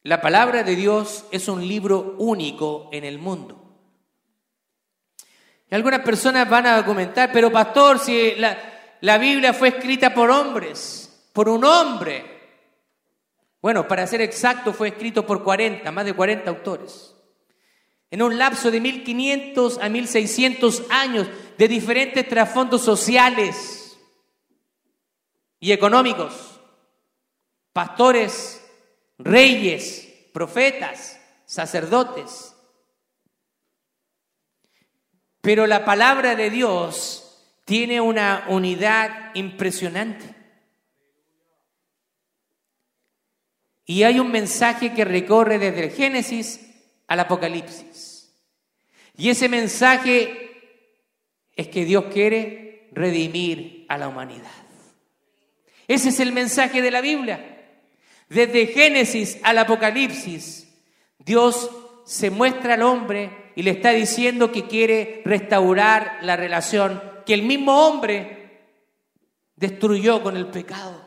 [0.03, 3.57] La palabra de Dios es un libro único en el mundo.
[5.70, 8.59] Y algunas personas van a comentar, pero pastor, si la,
[9.03, 12.24] la Biblia fue escrita por hombres, por un hombre.
[13.61, 17.14] Bueno, para ser exacto, fue escrito por 40, más de 40 autores.
[18.11, 23.99] En un lapso de 1500 a 1600 años de diferentes trasfondos sociales
[25.61, 26.61] y económicos.
[27.73, 28.66] Pastores,
[29.18, 32.55] reyes, profetas, sacerdotes.
[35.40, 37.31] Pero la palabra de Dios
[37.64, 40.35] tiene una unidad impresionante.
[43.85, 46.61] Y hay un mensaje que recorre desde el Génesis
[47.07, 47.89] al Apocalipsis.
[49.20, 50.50] Y ese mensaje
[51.54, 54.48] es que Dios quiere redimir a la humanidad.
[55.87, 57.74] Ese es el mensaje de la Biblia.
[58.30, 60.72] Desde Génesis al Apocalipsis,
[61.18, 61.70] Dios
[62.06, 67.42] se muestra al hombre y le está diciendo que quiere restaurar la relación que el
[67.42, 68.62] mismo hombre
[69.54, 70.98] destruyó con el pecado.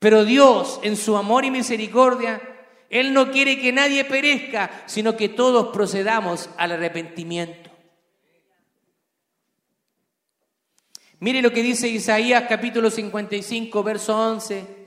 [0.00, 2.49] Pero Dios, en su amor y misericordia,
[2.90, 7.70] Él no quiere que nadie perezca, sino que todos procedamos al arrepentimiento.
[11.20, 14.80] Mire lo que dice Isaías capítulo 55, verso 11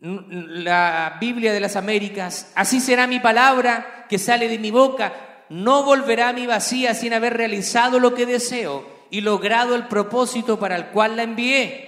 [0.00, 5.82] la Biblia de las Américas, así será mi palabra que sale de mi boca, no
[5.82, 10.76] volverá a mi vacía sin haber realizado lo que deseo y logrado el propósito para
[10.76, 11.87] el cual la envié.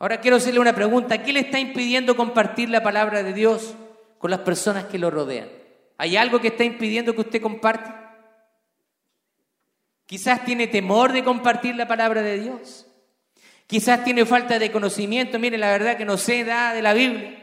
[0.00, 3.74] Ahora quiero hacerle una pregunta, ¿qué le está impidiendo compartir la palabra de Dios
[4.16, 5.50] con las personas que lo rodean?
[5.98, 7.90] ¿Hay algo que está impidiendo que usted comparte?
[10.06, 12.86] Quizás tiene temor de compartir la palabra de Dios.
[13.66, 15.38] Quizás tiene falta de conocimiento.
[15.38, 17.38] Mire, la verdad que no sé nada de la Biblia.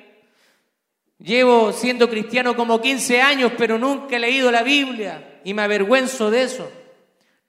[1.20, 6.32] Llevo siendo cristiano como 15 años, pero nunca he leído la Biblia y me avergüenzo
[6.32, 6.72] de eso.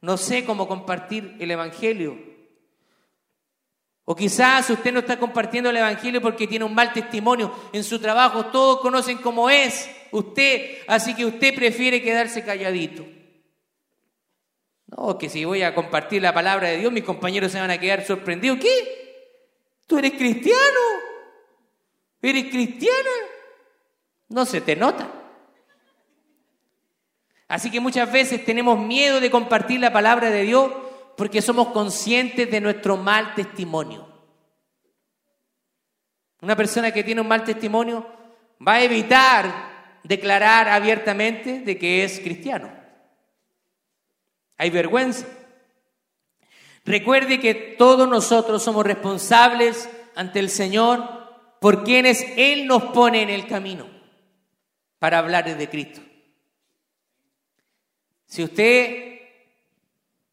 [0.02, 2.27] No sé cómo compartir el Evangelio.
[4.10, 7.98] O quizás usted no está compartiendo el Evangelio porque tiene un mal testimonio en su
[7.98, 8.46] trabajo.
[8.46, 13.04] Todos conocen cómo es usted, así que usted prefiere quedarse calladito.
[14.86, 17.78] No, que si voy a compartir la palabra de Dios, mis compañeros se van a
[17.78, 18.58] quedar sorprendidos.
[18.60, 19.34] ¿Qué?
[19.86, 20.80] ¿Tú eres cristiano?
[22.22, 23.10] ¿Eres cristiana?
[24.30, 25.06] No se te nota.
[27.46, 30.72] Así que muchas veces tenemos miedo de compartir la palabra de Dios
[31.18, 34.06] porque somos conscientes de nuestro mal testimonio.
[36.40, 38.06] Una persona que tiene un mal testimonio
[38.66, 42.70] va a evitar declarar abiertamente de que es cristiano.
[44.58, 45.26] Hay vergüenza.
[46.84, 51.02] Recuerde que todos nosotros somos responsables ante el Señor
[51.60, 53.88] por quienes Él nos pone en el camino
[55.00, 56.00] para hablar de Cristo.
[58.24, 59.17] Si usted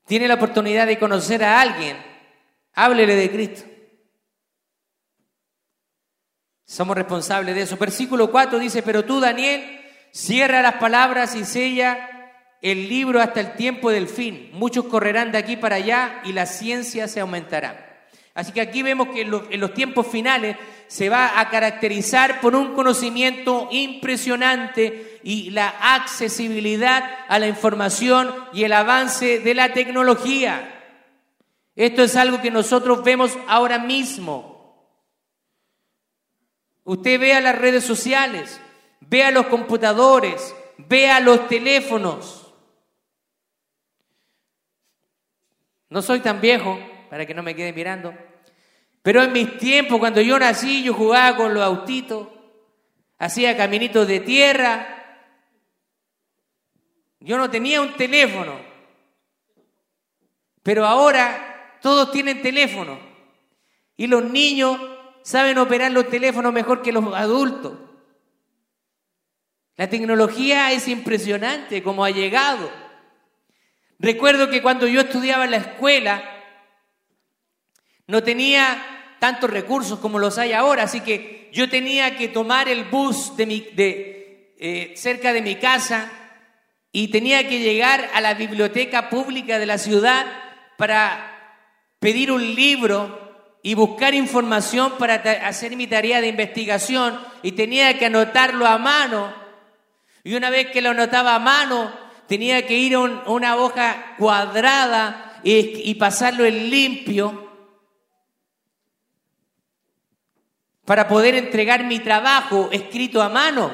[0.05, 1.97] tiene la oportunidad de conocer a alguien,
[2.73, 3.63] háblele de Cristo.
[6.65, 7.77] Somos responsables de eso.
[7.77, 9.81] Versículo 4 dice, pero tú, Daniel,
[10.11, 12.09] cierra las palabras y sella
[12.61, 14.49] el libro hasta el tiempo del fin.
[14.53, 17.84] Muchos correrán de aquí para allá y la ciencia se aumentará.
[18.35, 20.57] Así que aquí vemos que en los, tiempos finales
[20.87, 28.65] se va a caracterizar por un conocimiento impresionante y la accesibilidad a la información y
[28.65, 30.69] el avance de la tecnología.
[31.77, 34.85] Esto es algo que nosotros vemos ahora mismo.
[36.83, 38.59] Usted vea las redes sociales,
[38.99, 42.53] vea los computadores, vea los teléfonos.
[45.89, 46.77] No soy tan viejo,
[47.09, 48.13] para que no me quede mirando,
[49.05, 52.27] pero en mis tiempos, cuando yo nací, yo jugaba con los autitos,
[53.19, 55.21] hacía caminitos de tierra.
[57.19, 58.59] Yo no tenía un teléfono,
[60.63, 62.97] pero ahora todos tienen teléfono
[63.95, 64.81] y los niños
[65.21, 67.73] saben operar los teléfonos mejor que los adultos.
[69.75, 72.71] La tecnología es impresionante como ha llegado.
[73.99, 76.34] Recuerdo que cuando yo estudiaba en la escuela,
[78.07, 82.83] no tenía tantos recursos como los hay ahora, así que yo tenía que tomar el
[82.83, 86.11] bus de mi, eh, cerca de mi casa
[86.91, 90.25] y tenía que llegar a la biblioteca pública de la ciudad
[90.77, 91.31] para
[91.99, 93.25] pedir un libro
[93.63, 95.15] y buscar información para
[95.47, 99.33] hacer mi tarea de investigación y tenía que anotarlo a mano.
[100.23, 101.91] Y una vez que lo anotaba a mano,
[102.27, 107.44] tenía que ir a una hoja cuadrada y, pasarlo en limpio
[110.85, 113.71] para poder entregar mi trabajo escrito a mano.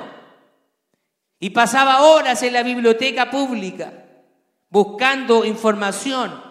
[1.39, 3.93] Y pasaba horas en la biblioteca pública
[4.70, 6.41] buscando información.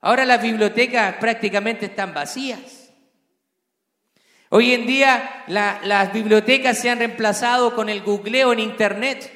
[0.00, 2.92] Ahora las bibliotecas prácticamente están vacías.
[4.50, 9.34] Hoy en día las bibliotecas se han reemplazado con el googleo en Internet.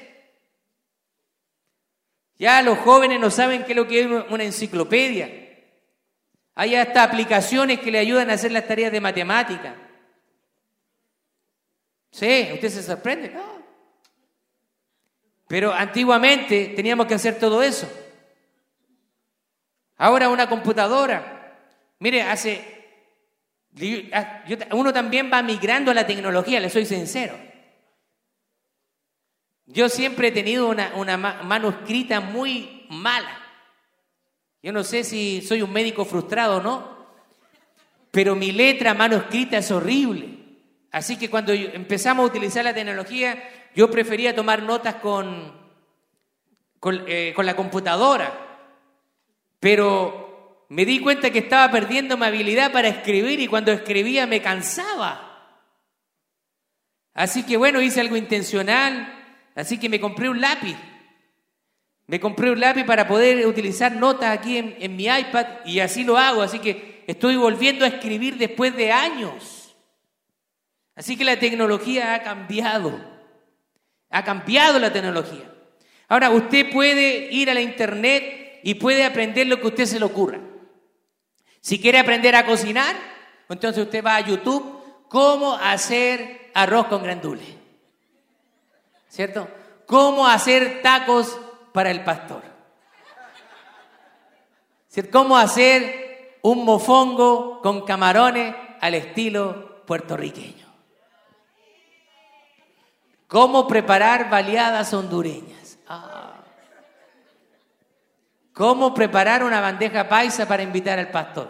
[2.39, 5.42] Ya los jóvenes no saben qué es lo que es una enciclopedia.
[6.55, 9.75] Hay hasta aplicaciones que le ayudan a hacer las tareas de matemática.
[12.11, 13.31] Sí, usted se sorprende.
[13.31, 13.63] No.
[15.49, 17.91] Pero antiguamente teníamos que hacer todo eso.
[19.97, 21.59] Ahora una computadora.
[21.99, 22.81] Mire, hace...
[24.73, 27.35] Uno también va migrando a la tecnología, le soy sincero.
[29.67, 33.42] Yo siempre he tenido una, una mano escrita muy mala.
[34.63, 37.07] Yo no sé si soy un médico frustrado o no,
[38.11, 40.39] pero mi letra mano escrita es horrible.
[40.91, 43.43] Así que cuando empezamos a utilizar la tecnología,
[43.75, 45.53] yo prefería tomar notas con,
[47.07, 48.69] eh, con la computadora.
[49.59, 54.43] Pero me di cuenta que estaba perdiendo mi habilidad para escribir y cuando escribía me
[54.43, 55.29] cansaba.
[57.15, 59.19] Así que bueno, hice algo intencional
[59.55, 60.77] Así que me compré un lápiz.
[62.07, 66.19] Me compré un lápiz para poder utilizar notas aquí en, mi iPad y así lo
[66.19, 66.43] hago.
[66.43, 69.75] Así que estoy volviendo a escribir después de años.
[70.95, 73.01] Así que la tecnología ha cambiado.
[74.11, 75.51] Ha cambiado la tecnología.
[76.09, 79.99] Ahora, usted puede ir a la internet y puede aprender lo que a usted se
[79.99, 80.41] le ocurra.
[81.61, 82.95] Si quiere aprender a cocinar,
[83.49, 87.63] entonces usted va a YouTube, cómo hacer arroz con grandules.
[89.13, 89.47] ¿cierto?
[89.87, 91.39] ¿Cómo hacer tacos
[91.73, 92.43] para el pastor?
[95.11, 100.67] ¿Cómo hacer un mofongo con camarones al estilo puertorriqueño?
[103.27, 105.79] ¿Cómo preparar baleadas hondureñas?
[105.89, 106.35] Ah.
[108.53, 111.49] ¿Cómo preparar una bandeja paisa para invitar al pastor?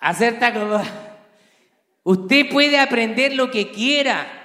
[0.00, 0.82] Hacer tacos
[2.02, 4.43] Usted puede aprender lo que quiera.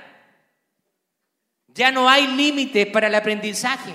[1.79, 3.93] Ya no hay límites para el aprendizaje.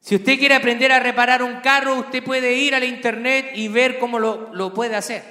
[0.00, 3.68] Si usted quiere aprender a reparar un carro, usted puede ir a la internet y
[3.68, 5.22] ver cómo lo, puede hacer.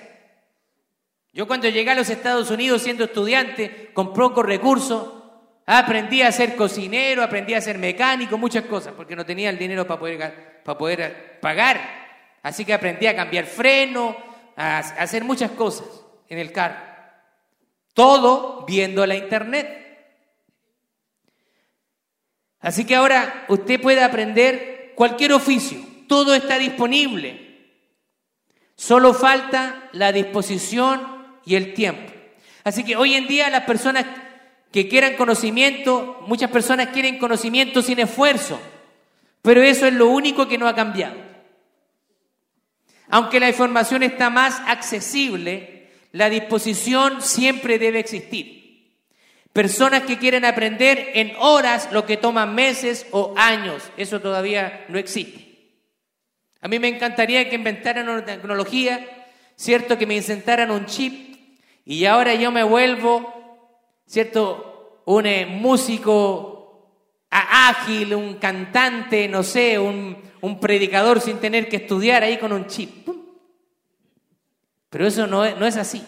[1.33, 5.11] Yo cuando llegué a los Estados Unidos siendo estudiante, con pocos recursos,
[5.65, 9.87] aprendí a ser cocinero, aprendí a ser mecánico, muchas cosas, porque no tenía el dinero
[9.87, 11.81] para poder, para poder pagar.
[12.43, 14.15] Así que aprendí a cambiar freno,
[14.55, 15.87] a hacer muchas cosas
[16.29, 16.92] en el carro.
[17.93, 19.83] Todo viendo la internet.
[22.59, 27.43] Así que ahora usted puede aprender cualquier oficio, todo está disponible.
[28.75, 31.05] Solo falta la disposición
[31.45, 32.11] y el tiempo.
[32.63, 34.05] Así que hoy en día las personas
[34.71, 38.59] que quieran conocimiento, muchas personas quieren conocimiento sin esfuerzo,
[39.41, 41.15] pero eso es lo único que no ha cambiado.
[43.09, 45.82] Aunque la información está más accesible,
[46.13, 48.63] la disposición siempre debe existir.
[49.51, 53.83] Personas que quieren aprender en horas lo que toman meses o años.
[53.97, 55.71] Eso todavía no existe.
[56.61, 59.05] A mí me encantaría que inventaran una tecnología,
[59.55, 59.97] ¿cierto?
[59.97, 61.35] Que me insertaran un chip
[61.83, 65.01] y ahora yo me vuelvo, ¿cierto?
[65.05, 72.37] Un eh, músico ágil, un cantante, no sé, un predicador sin tener que estudiar ahí
[72.37, 73.03] con un chip.
[74.93, 76.03] Pero eso no es, no es así.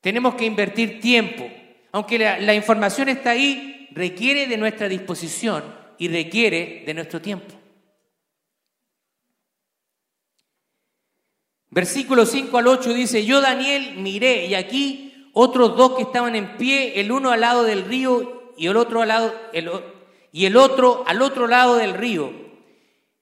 [0.00, 1.46] Tenemos que invertir tiempo,
[1.92, 5.62] aunque la, información está ahí, requiere de nuestra disposición
[5.98, 7.54] y requiere de nuestro tiempo.
[11.68, 16.56] Versículo 5 al 8 dice, yo Daniel miré y aquí otros dos que estaban en
[16.56, 19.34] pie, el uno al lado del río y el otro al lado,
[20.32, 22.32] y el otro al otro lado del río.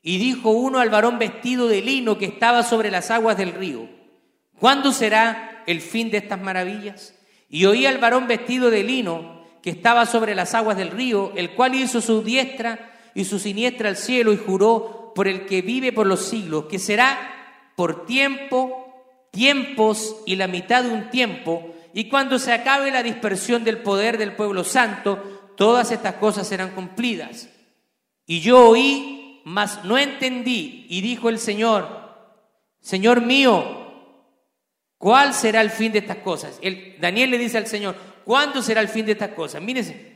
[0.02, 3.99] Y dijo uno al varón vestido de lino que estaba sobre las aguas del río,
[4.60, 7.14] ¿cuándo será el fin de estas maravillas?
[7.48, 11.50] Y oí al varón vestido de lino que estaba sobre las aguas del río, el
[11.54, 15.92] cual hizo su diestra y su siniestra al cielo y juró por el que vive
[15.92, 17.18] por los siglos, que será
[17.76, 23.64] por tiempo, tiempos y la mitad de un tiempo, y cuando se acabe la dispersión
[23.64, 27.48] del poder del pueblo santo, todas estas cosas serán cumplidas.
[28.26, 31.88] Y yo oí, mas no entendí, y dijo el Señor,
[32.80, 33.79] Señor mío,
[35.00, 36.58] ¿Cuál será el fin de estas cosas?
[36.60, 39.62] El, Daniel le dice al Señor, ¿cuándo será el fin de estas cosas?
[39.62, 40.14] Mírense,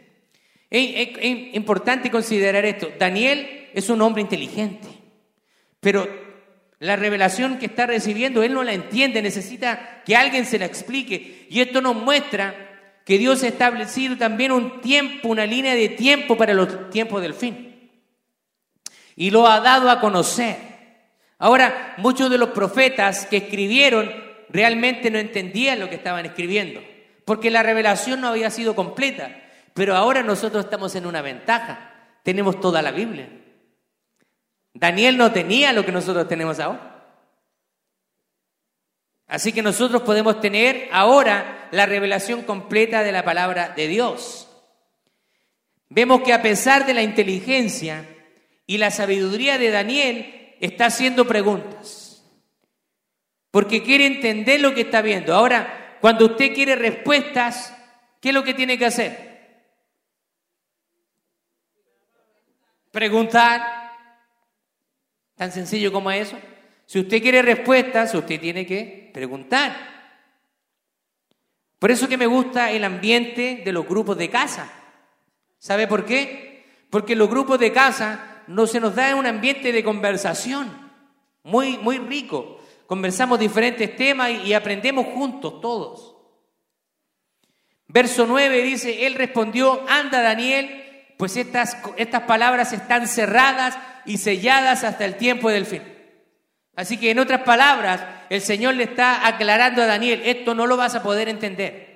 [0.69, 1.09] es,
[1.55, 2.91] importante considerar esto.
[2.99, 4.87] Daniel es un hombre inteligente,
[5.81, 6.07] pero
[6.81, 11.47] la revelación que está recibiendo, él no la entiende, necesita que alguien se la explique.
[11.49, 16.37] Y esto nos muestra que Dios ha establecido también un tiempo, una línea de tiempo
[16.37, 17.91] para los tiempos del fin.
[19.17, 20.59] Y lo ha dado a conocer.
[21.39, 24.24] Ahora, muchos de los profetas que escribieron
[24.55, 26.81] realmente no entendían lo que estaban escribiendo,
[27.25, 29.37] porque la revelación no había sido completa.
[29.75, 31.93] Pero ahora nosotros estamos en una ventaja,
[32.23, 33.29] tenemos toda la Biblia.
[34.73, 36.93] Daniel no tenía lo que nosotros tenemos ahora.
[39.27, 44.49] Así que nosotros podemos tener ahora la revelación completa de la palabra de Dios.
[45.89, 48.09] Vemos que a pesar de la inteligencia
[48.69, 52.04] y la sabiduría de Daniel, está haciendo preguntas
[53.55, 55.33] porque quiere entender lo que está viendo.
[55.33, 57.73] Ahora, cuando usted quiere respuestas,
[58.21, 59.63] ¿qué es lo que tiene que hacer?
[62.91, 63.93] Preguntar.
[65.37, 66.37] Tan sencillo como eso.
[66.85, 69.73] Si usted quiere respuestas, usted tiene que preguntar.
[71.79, 74.69] Por eso que me gusta el ambiente de los grupos de casa.
[75.59, 76.67] ¿Sabe por qué?
[76.91, 80.91] Porque los grupos de casa no se nos da un ambiente de conversación
[81.45, 86.17] muy, muy rico conversamos diferentes temas y, aprendemos juntos todos.
[87.89, 94.85] Verso 9 dice, él respondió, anda Daniel, pues estas, estas palabras están cerradas y selladas
[94.85, 95.83] hasta el tiempo del fin.
[96.77, 100.77] Así que en otras palabras, el Señor le está aclarando a Daniel, esto no lo
[100.77, 101.95] vas a poder entender.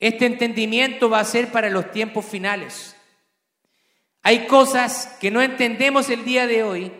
[0.00, 2.96] Este entendimiento va a ser para los tiempos finales.
[4.22, 6.92] Hay cosas que no entendemos el día de hoy,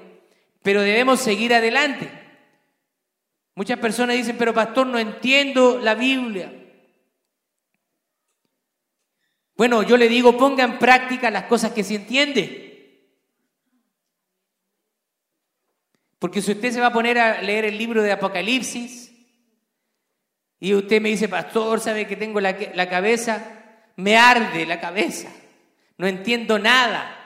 [0.62, 2.23] pero debemos seguir adelante.
[3.54, 6.52] Muchas personas dicen, pero pastor, no entiendo la Biblia.
[9.56, 12.64] Bueno, yo le digo, ponga en práctica las cosas que se entiende.
[16.18, 19.12] Porque si usted se va a poner a leer el libro de Apocalipsis
[20.58, 25.30] y usted me dice, pastor, sabe que tengo la, la cabeza, me arde la cabeza,
[25.98, 27.20] no entiendo nada.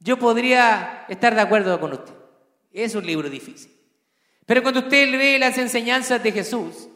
[0.00, 2.12] Yo podría estar de acuerdo con usted.
[2.72, 3.73] Es un libro difícil.
[4.46, 6.88] Pero cuando usted lee las enseñanzas de Jesús,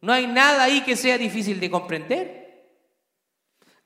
[0.00, 2.40] no hay nada ahí que sea difícil de comprender.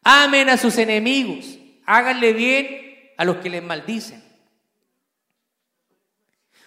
[0.02, 4.22] Amen a sus enemigos, háganle bien a los que les maldicen.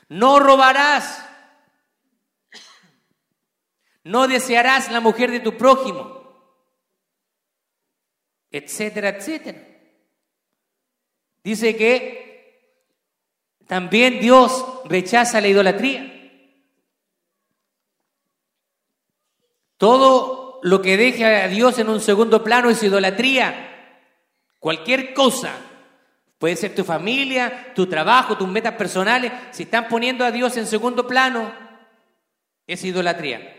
[0.10, 1.24] No robarás,
[4.04, 6.18] no desearás la mujer de tu prójimo,
[8.52, 9.68] etcétera, etcétera.
[11.44, 12.28] Dice que
[13.68, 16.17] también Dios rechaza la idolatría.
[19.78, 23.64] Todo lo que deje a Dios en un segundo plano es idolatría.
[24.60, 25.52] Cualquier cosa,
[26.40, 30.68] puede ser tu familia, tu trabajo, tus metas personales, si están poniendo a Dios en
[30.68, 31.52] segundo plano,
[32.66, 33.54] es idolatría.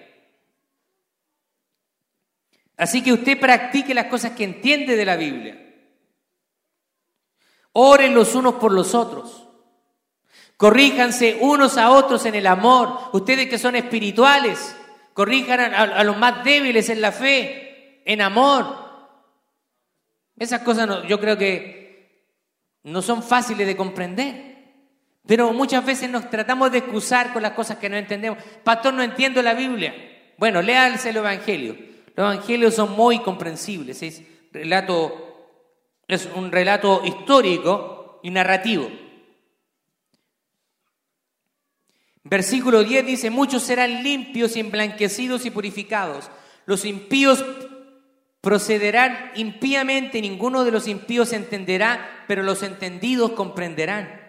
[2.76, 5.64] Así que usted practique las cosas que entiende de la Biblia.
[7.72, 9.48] Oren los unos por los otros.
[10.56, 13.10] Corríjanse unos a otros en el amor.
[13.12, 14.76] Ustedes que son espirituales,
[15.18, 18.72] corrijan a, los más débiles en la fe, en amor.
[20.38, 22.36] Esas cosas yo creo que
[22.84, 24.54] no son fáciles de comprender.
[25.26, 28.38] Pero muchas veces nos tratamos de excusar con las cosas que no entendemos.
[28.62, 29.92] Pastor, no entiendo la Biblia.
[30.36, 31.76] Bueno, léanse el Evangelio.
[32.14, 34.00] Los Evangelios son muy comprensibles.
[34.04, 35.48] Es, relato,
[36.06, 38.88] es un relato histórico y narrativo.
[42.24, 46.30] Versículo 10 dice, muchos serán limpios y emblanquecidos y purificados.
[46.66, 47.44] Los impíos
[48.40, 54.20] procederán impíamente, ninguno de los impíos entenderá, pero los entendidos comprenderán.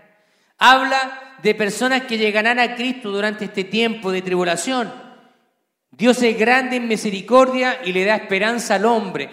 [0.57, 4.91] Habla de personas que llegarán a Cristo durante este tiempo de tribulación.
[5.91, 9.29] Dios es grande en misericordia y le da esperanza al hombre.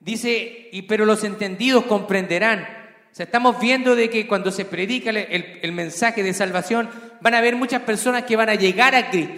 [0.00, 2.81] Dice, y pero los entendidos comprenderán.
[3.18, 5.16] O estamos viendo de que cuando se predica el,
[5.60, 6.88] el mensaje de salvación,
[7.20, 9.34] van a haber muchas personas que van a llegar a Cristo.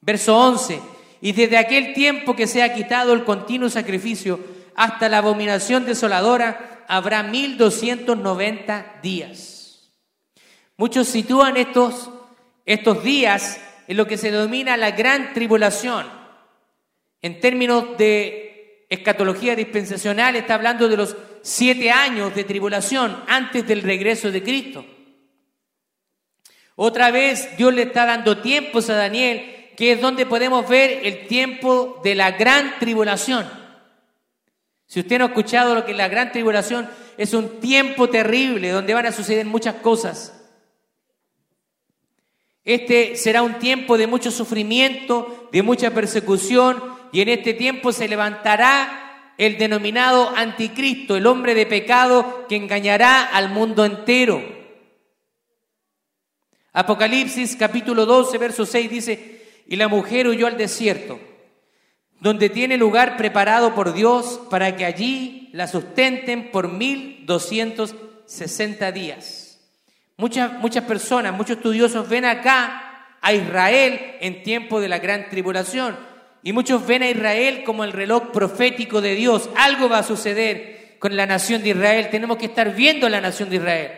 [0.00, 0.80] Verso 11,
[1.20, 4.38] y desde aquel tiempo que se ha quitado el continuo sacrificio
[4.74, 9.90] hasta la abominación desoladora, habrá 1290 días.
[10.76, 12.10] Muchos sitúan estos,
[12.66, 16.06] estos días en lo que se denomina la gran tribulación.
[17.22, 18.45] En términos de
[18.88, 24.84] escatología dispensacional, está hablando de los siete años de tribulación antes del regreso de Cristo.
[26.76, 31.26] Otra vez Dios le está dando tiempos a Daniel, que es donde podemos ver el
[31.26, 33.46] tiempo de la gran tribulación.
[34.86, 38.70] Si usted no ha escuchado lo que es la gran tribulación, es un tiempo terrible
[38.70, 40.32] donde van a suceder muchas cosas.
[42.64, 48.08] Este será un tiempo de mucho sufrimiento, de mucha persecución, y en este tiempo se
[48.08, 49.06] levantará
[49.38, 54.42] el denominado anticristo, el hombre de pecado que engañará al mundo entero.
[56.72, 61.18] Apocalipsis capítulo 12, verso 6 dice, y la mujer huyó al desierto,
[62.20, 69.60] donde tiene lugar preparado por Dios para que allí la sustenten por 1260 días.
[70.18, 75.96] Muchas, muchas personas, muchos estudiosos ven acá a Israel en tiempo de la gran tribulación.
[76.46, 79.50] Y muchos ven a Israel como el reloj profético de Dios.
[79.56, 82.06] Algo va a suceder con la nación de Israel.
[82.08, 83.90] Tenemos que estar viendo la nación de Israel.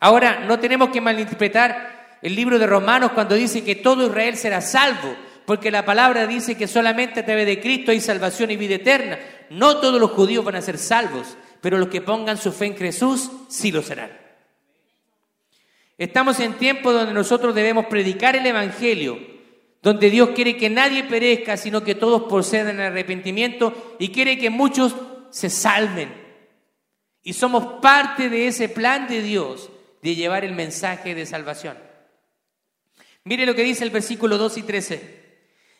[0.00, 4.60] Ahora, no tenemos que malinterpretar el libro de Romanos cuando dice que todo Israel será
[4.62, 5.14] salvo,
[5.46, 9.20] porque la palabra dice que solamente a través de Cristo hay salvación y vida eterna.
[9.50, 12.76] No todos los judíos van a ser salvos, pero los que pongan su fe en
[12.76, 14.10] Jesús sí lo serán.
[15.96, 19.38] Estamos en tiempo donde nosotros debemos predicar el Evangelio,
[19.82, 24.50] donde Dios quiere que nadie perezca, sino que todos procedan al arrepentimiento y quiere que
[24.50, 24.94] muchos
[25.30, 26.12] se salven.
[27.22, 29.70] Y somos parte de ese plan de Dios
[30.02, 31.78] de llevar el mensaje de salvación.
[33.24, 35.20] Mire lo que dice el versículo 2 y 13.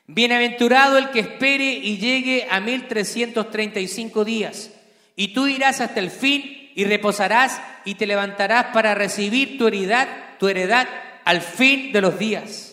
[0.06, 4.72] Bienaventurado el que espere y llegue a 1335 días,
[5.14, 10.08] y tú irás hasta el fin y reposarás y te levantarás para recibir tu heredad,
[10.38, 10.88] tu heredad
[11.24, 12.69] al fin de los días.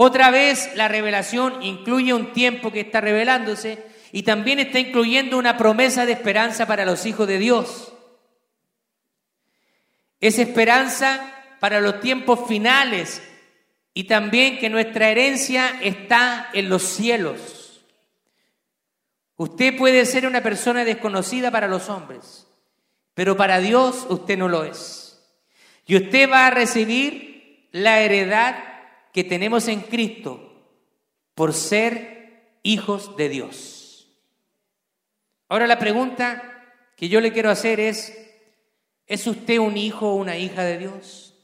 [0.00, 5.56] Otra vez la revelación incluye un tiempo que está revelándose y también está incluyendo una
[5.56, 7.92] promesa de esperanza para los hijos de Dios.
[10.20, 13.20] Es esperanza para los tiempos finales
[13.92, 17.82] y también que nuestra herencia está en los cielos.
[19.34, 22.46] Usted puede ser una persona desconocida para los hombres,
[23.14, 25.28] pero para Dios usted no lo es.
[25.86, 28.67] Y usted va a recibir la heredad
[29.18, 30.48] que tenemos en Cristo
[31.34, 34.06] por ser hijos de Dios.
[35.48, 38.16] Ahora la pregunta que yo le quiero hacer es,
[39.08, 41.34] ¿Es usted un hijo o una hija de Dios?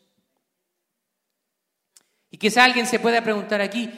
[2.30, 3.90] Y quizá alguien se pueda preguntar aquí,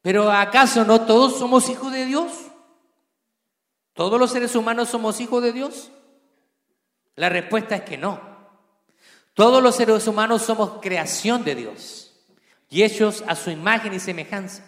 [0.00, 2.32] ¿pero acaso no todos somos hijos de Dios?
[3.92, 5.90] ¿Todos los seres humanos somos hijos de Dios?
[7.14, 8.22] La respuesta es que no.
[9.34, 12.05] Todos los seres humanos somos creación de Dios
[12.70, 14.64] y hechos a su imagen y semejanza.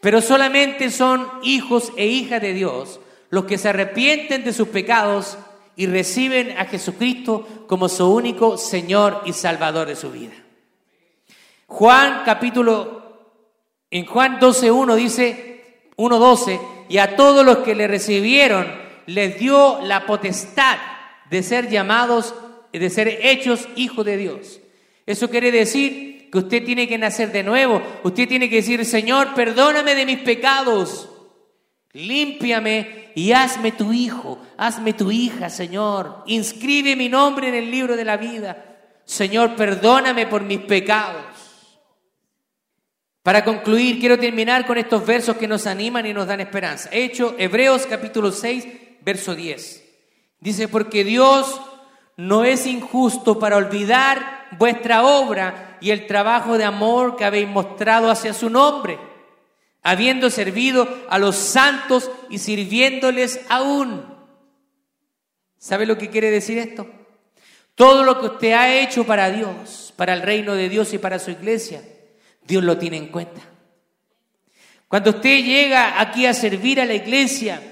[0.00, 3.00] Pero solamente son hijos e hijas de Dios
[3.30, 5.36] los que se arrepienten de sus pecados
[5.74, 10.34] y reciben a Jesucristo como su único Señor y Salvador de su vida.
[11.66, 13.30] Juan capítulo,
[13.90, 18.66] en Juan 12.1 dice, 1.12, y a todos los que le recibieron
[19.06, 20.78] les dio la potestad
[21.30, 22.34] de ser llamados,
[22.72, 24.60] de ser hechos hijos de Dios.
[25.06, 27.82] Eso quiere decir que usted tiene que nacer de nuevo.
[28.02, 31.08] Usted tiene que decir, Señor, perdóname de mis pecados.
[31.92, 36.24] Límpiame y hazme tu hijo, hazme tu hija, Señor.
[36.26, 38.76] Inscribe mi nombre en el libro de la vida.
[39.06, 41.24] Señor, perdóname por mis pecados.
[43.22, 46.90] Para concluir, quiero terminar con estos versos que nos animan y nos dan esperanza.
[46.92, 48.66] Hecho, Hebreos capítulo 6,
[49.00, 49.84] verso 10.
[50.38, 51.60] Dice, porque Dios
[52.16, 58.10] no es injusto para olvidar vuestra obra y el trabajo de amor que habéis mostrado
[58.10, 58.98] hacia su nombre
[59.86, 64.04] habiendo servido a los santos y sirviéndoles aún.
[65.58, 66.90] ¿Sabe lo que quiere decir esto?
[67.76, 71.20] Todo lo que usted ha hecho para Dios, para el reino de Dios y para
[71.20, 71.84] su iglesia,
[72.42, 73.42] Dios lo tiene en cuenta.
[74.88, 77.62] Cuando usted llega aquí a servir a la iglesia,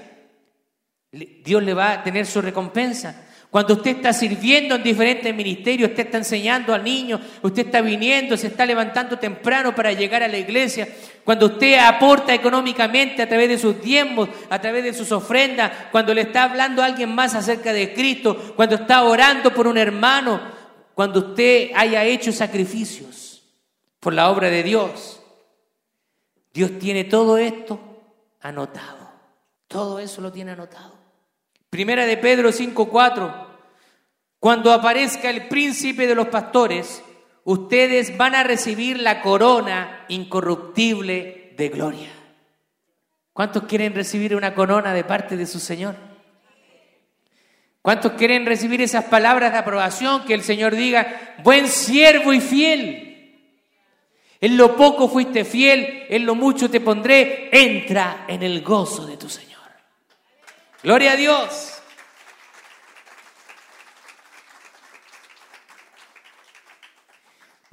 [1.11, 3.27] Dios le va a tener su recompensa.
[3.55, 8.35] Cuando usted está sirviendo en diferentes ministerios, usted está enseñando al niño, usted está viniendo,
[8.35, 10.89] se está levantando temprano para llegar a la iglesia,
[11.23, 16.13] cuando usted aporta económicamente a través de sus diezmos, a través de sus ofrendas, cuando
[16.13, 20.41] le está hablando a alguien más acerca de Cristo, cuando está orando por un hermano,
[20.93, 23.41] cuando usted haya hecho sacrificios
[24.01, 25.21] por la obra de Dios,
[26.53, 27.79] Dios tiene todo esto
[28.41, 29.11] anotado.
[29.69, 30.91] Todo eso lo tiene anotado.
[31.69, 33.44] Primera de Pedro 5:4.
[34.45, 37.01] Cuando aparezca el príncipe de los pastores,
[37.45, 42.11] ustedes van a recibir la corona incorruptible de gloria.
[43.33, 45.95] ¿Cuántos quieren recibir una corona de parte de su Señor?
[47.81, 53.57] ¿Cuántos quieren recibir esas palabras de aprobación que el Señor diga, buen siervo y fiel?
[54.41, 59.17] En lo poco fuiste fiel, en lo mucho te pondré, entra en el gozo de
[59.17, 59.63] tu Señor.
[60.83, 61.74] Gloria a Dios.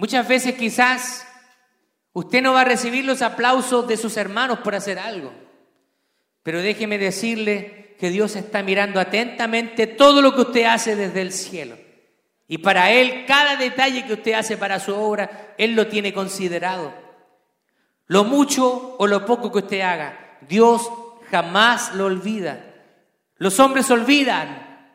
[0.03, 1.24] Muchas veces quizás
[2.12, 5.32] usted no va a recibir los aplausos de sus hermanos por hacer algo,
[6.42, 11.30] pero déjeme decirle que Dios está mirando atentamente todo lo que usted hace desde el
[11.30, 11.76] cielo.
[12.48, 16.92] Y para Él, cada detalle que usted hace para su obra, Él lo tiene considerado.
[18.09, 20.82] Lo mucho o lo poco que usted haga, Dios
[21.30, 22.74] jamás lo olvida.
[23.36, 24.90] Los hombres olvidan,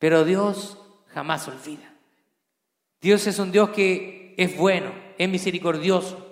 [0.00, 0.76] pero Dios
[1.14, 1.87] jamás olvida.
[3.00, 6.24] Dios es un Dios que es bueno, es misericordioso.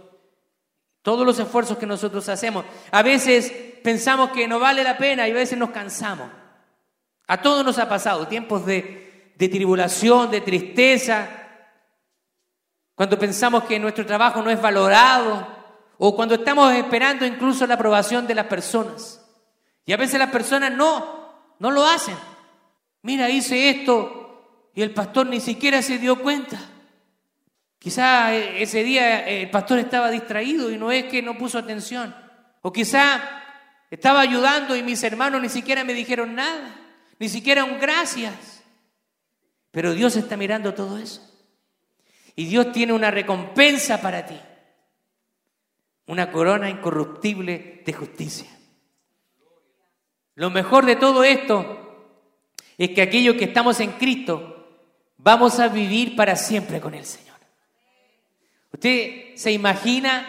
[1.03, 3.53] Todos los esfuerzos que nosotros hacemos, a veces
[3.83, 6.29] pensamos que no vale la pena y a veces nos cansamos.
[7.29, 11.29] A todos nos ha pasado tiempos de, de tribulación, de tristeza,
[12.97, 15.47] cuando pensamos que nuestro trabajo no es valorado
[15.99, 19.23] o cuando estamos esperando incluso la aprobación de las personas.
[19.85, 22.17] Y a veces las personas no, no lo hacen.
[23.03, 24.26] Mira, hice esto
[24.77, 26.61] y el pastor ni siquiera se dio cuenta.
[27.79, 31.59] Quizá eh, ese día eh, el pastor estaba distraído y no es que no puso
[31.59, 32.14] atención.
[32.61, 33.43] O quizá
[33.91, 36.79] estaba ayudando y mis hermanos ni siquiera me dijeron nada,
[37.18, 38.62] ni siquiera un gracias.
[39.70, 41.22] Pero Dios está mirando todo eso.
[42.35, 44.39] Y Dios tiene una recompensa para ti.
[46.05, 48.51] Una corona incorruptible de justicia.
[50.35, 52.18] Lo mejor de todo esto
[52.77, 54.53] es que aquellos que estamos en Cristo
[55.19, 57.37] vamos a vivir para siempre con el Señor.
[58.73, 60.27] ¿Usted se imagina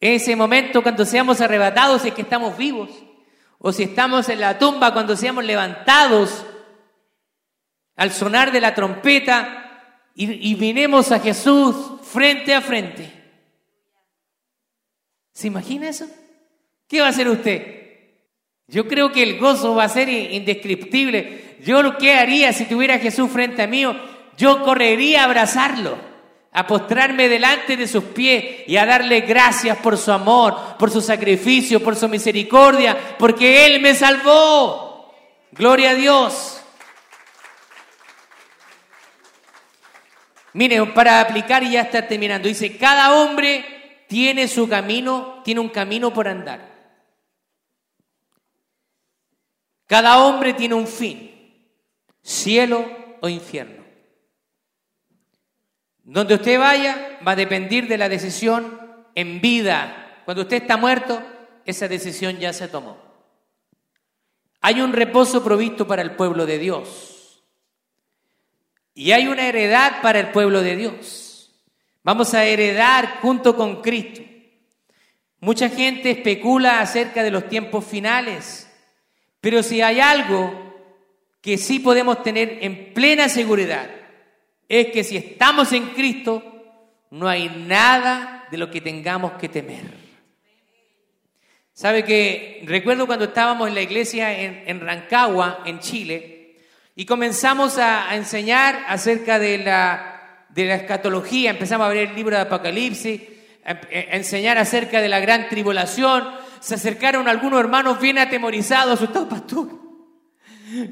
[0.00, 2.90] ese momento cuando seamos arrebatados y que estamos vivos?
[3.58, 6.44] O si estamos en la tumba cuando seamos levantados
[7.96, 13.12] al sonar de la trompeta y, y vinemos a Jesús frente a frente.
[15.32, 16.06] ¿Se imagina eso?
[16.88, 17.76] ¿Qué va a hacer usted?
[18.68, 21.45] Yo creo que el gozo va a ser indescriptible.
[21.60, 23.84] Yo lo que haría si tuviera Jesús frente a mí,
[24.36, 25.96] yo correría a abrazarlo,
[26.52, 31.00] a postrarme delante de sus pies y a darle gracias por su amor, por su
[31.00, 35.14] sacrificio, por su misericordia, porque Él me salvó.
[35.52, 36.60] Gloria a Dios.
[40.52, 45.68] Mire, para aplicar y ya está terminando, dice, cada hombre tiene su camino, tiene un
[45.68, 46.76] camino por andar.
[49.86, 51.35] Cada hombre tiene un fin,
[52.26, 52.84] cielo
[53.20, 53.84] o infierno.
[56.02, 58.80] Donde usted vaya va a depender de la decisión
[59.14, 60.22] en vida.
[60.24, 61.22] Cuando usted está muerto,
[61.64, 62.98] esa decisión ya se tomó.
[64.60, 67.44] Hay un reposo provisto para el pueblo de Dios.
[68.94, 71.52] Y hay una heredad para el pueblo de Dios.
[72.02, 74.22] Vamos a heredar junto con Cristo.
[75.38, 78.72] Mucha gente especula acerca de los tiempos finales
[79.40, 80.65] Pero si hay algo
[81.46, 83.88] que sí podemos tener en plena seguridad,
[84.68, 86.42] es que si estamos en Cristo,
[87.12, 89.84] no hay nada de lo que tengamos que temer.
[91.72, 96.56] Sabe que recuerdo cuando estábamos en la iglesia en, Rancagua, en Chile,
[96.96, 102.34] y comenzamos a, enseñar acerca de la, de la escatología, empezamos a abrir el libro
[102.34, 103.20] de Apocalipsis,
[103.64, 106.28] a, enseñar acerca de la gran tribulación,
[106.58, 109.85] se acercaron algunos hermanos bien atemorizados, asustados, pastor.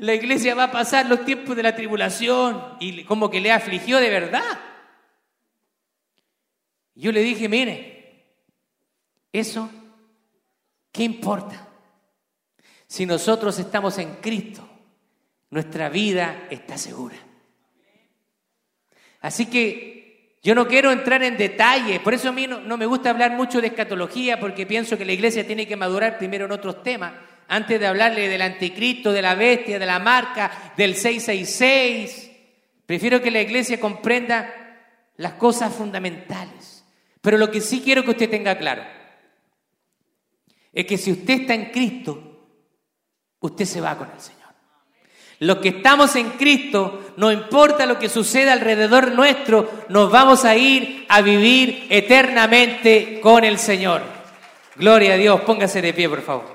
[0.00, 3.98] La iglesia va a pasar los tiempos de la tribulación y como que le afligió
[3.98, 4.60] de verdad.
[6.94, 8.36] Yo le dije, mire,
[9.32, 9.68] eso
[10.94, 11.66] ¿Qué importa?
[12.86, 14.64] Si nosotros estamos en Cristo,
[15.50, 17.16] nuestra vida está segura.
[19.20, 23.10] Así que yo no quiero entrar en detalles, por eso a mí no, me gusta
[23.10, 26.84] hablar mucho de escatología, porque pienso que la iglesia tiene que madurar primero en otros
[26.84, 27.14] temas,
[27.54, 32.32] antes de hablarle del anticristo, de la bestia, de la marca, del 666.
[32.84, 34.52] Prefiero que la iglesia comprenda
[35.18, 36.84] las cosas fundamentales.
[37.20, 38.82] Pero lo que sí quiero que usted tenga claro,
[40.72, 42.48] es que si usted está en Cristo,
[43.38, 44.42] usted se va con el Señor.
[45.38, 50.56] Los que estamos en Cristo, no importa lo que suceda alrededor nuestro, nos vamos a
[50.56, 54.02] ir a vivir eternamente con el Señor.
[54.74, 56.53] Gloria a Dios, póngase de pie, por favor.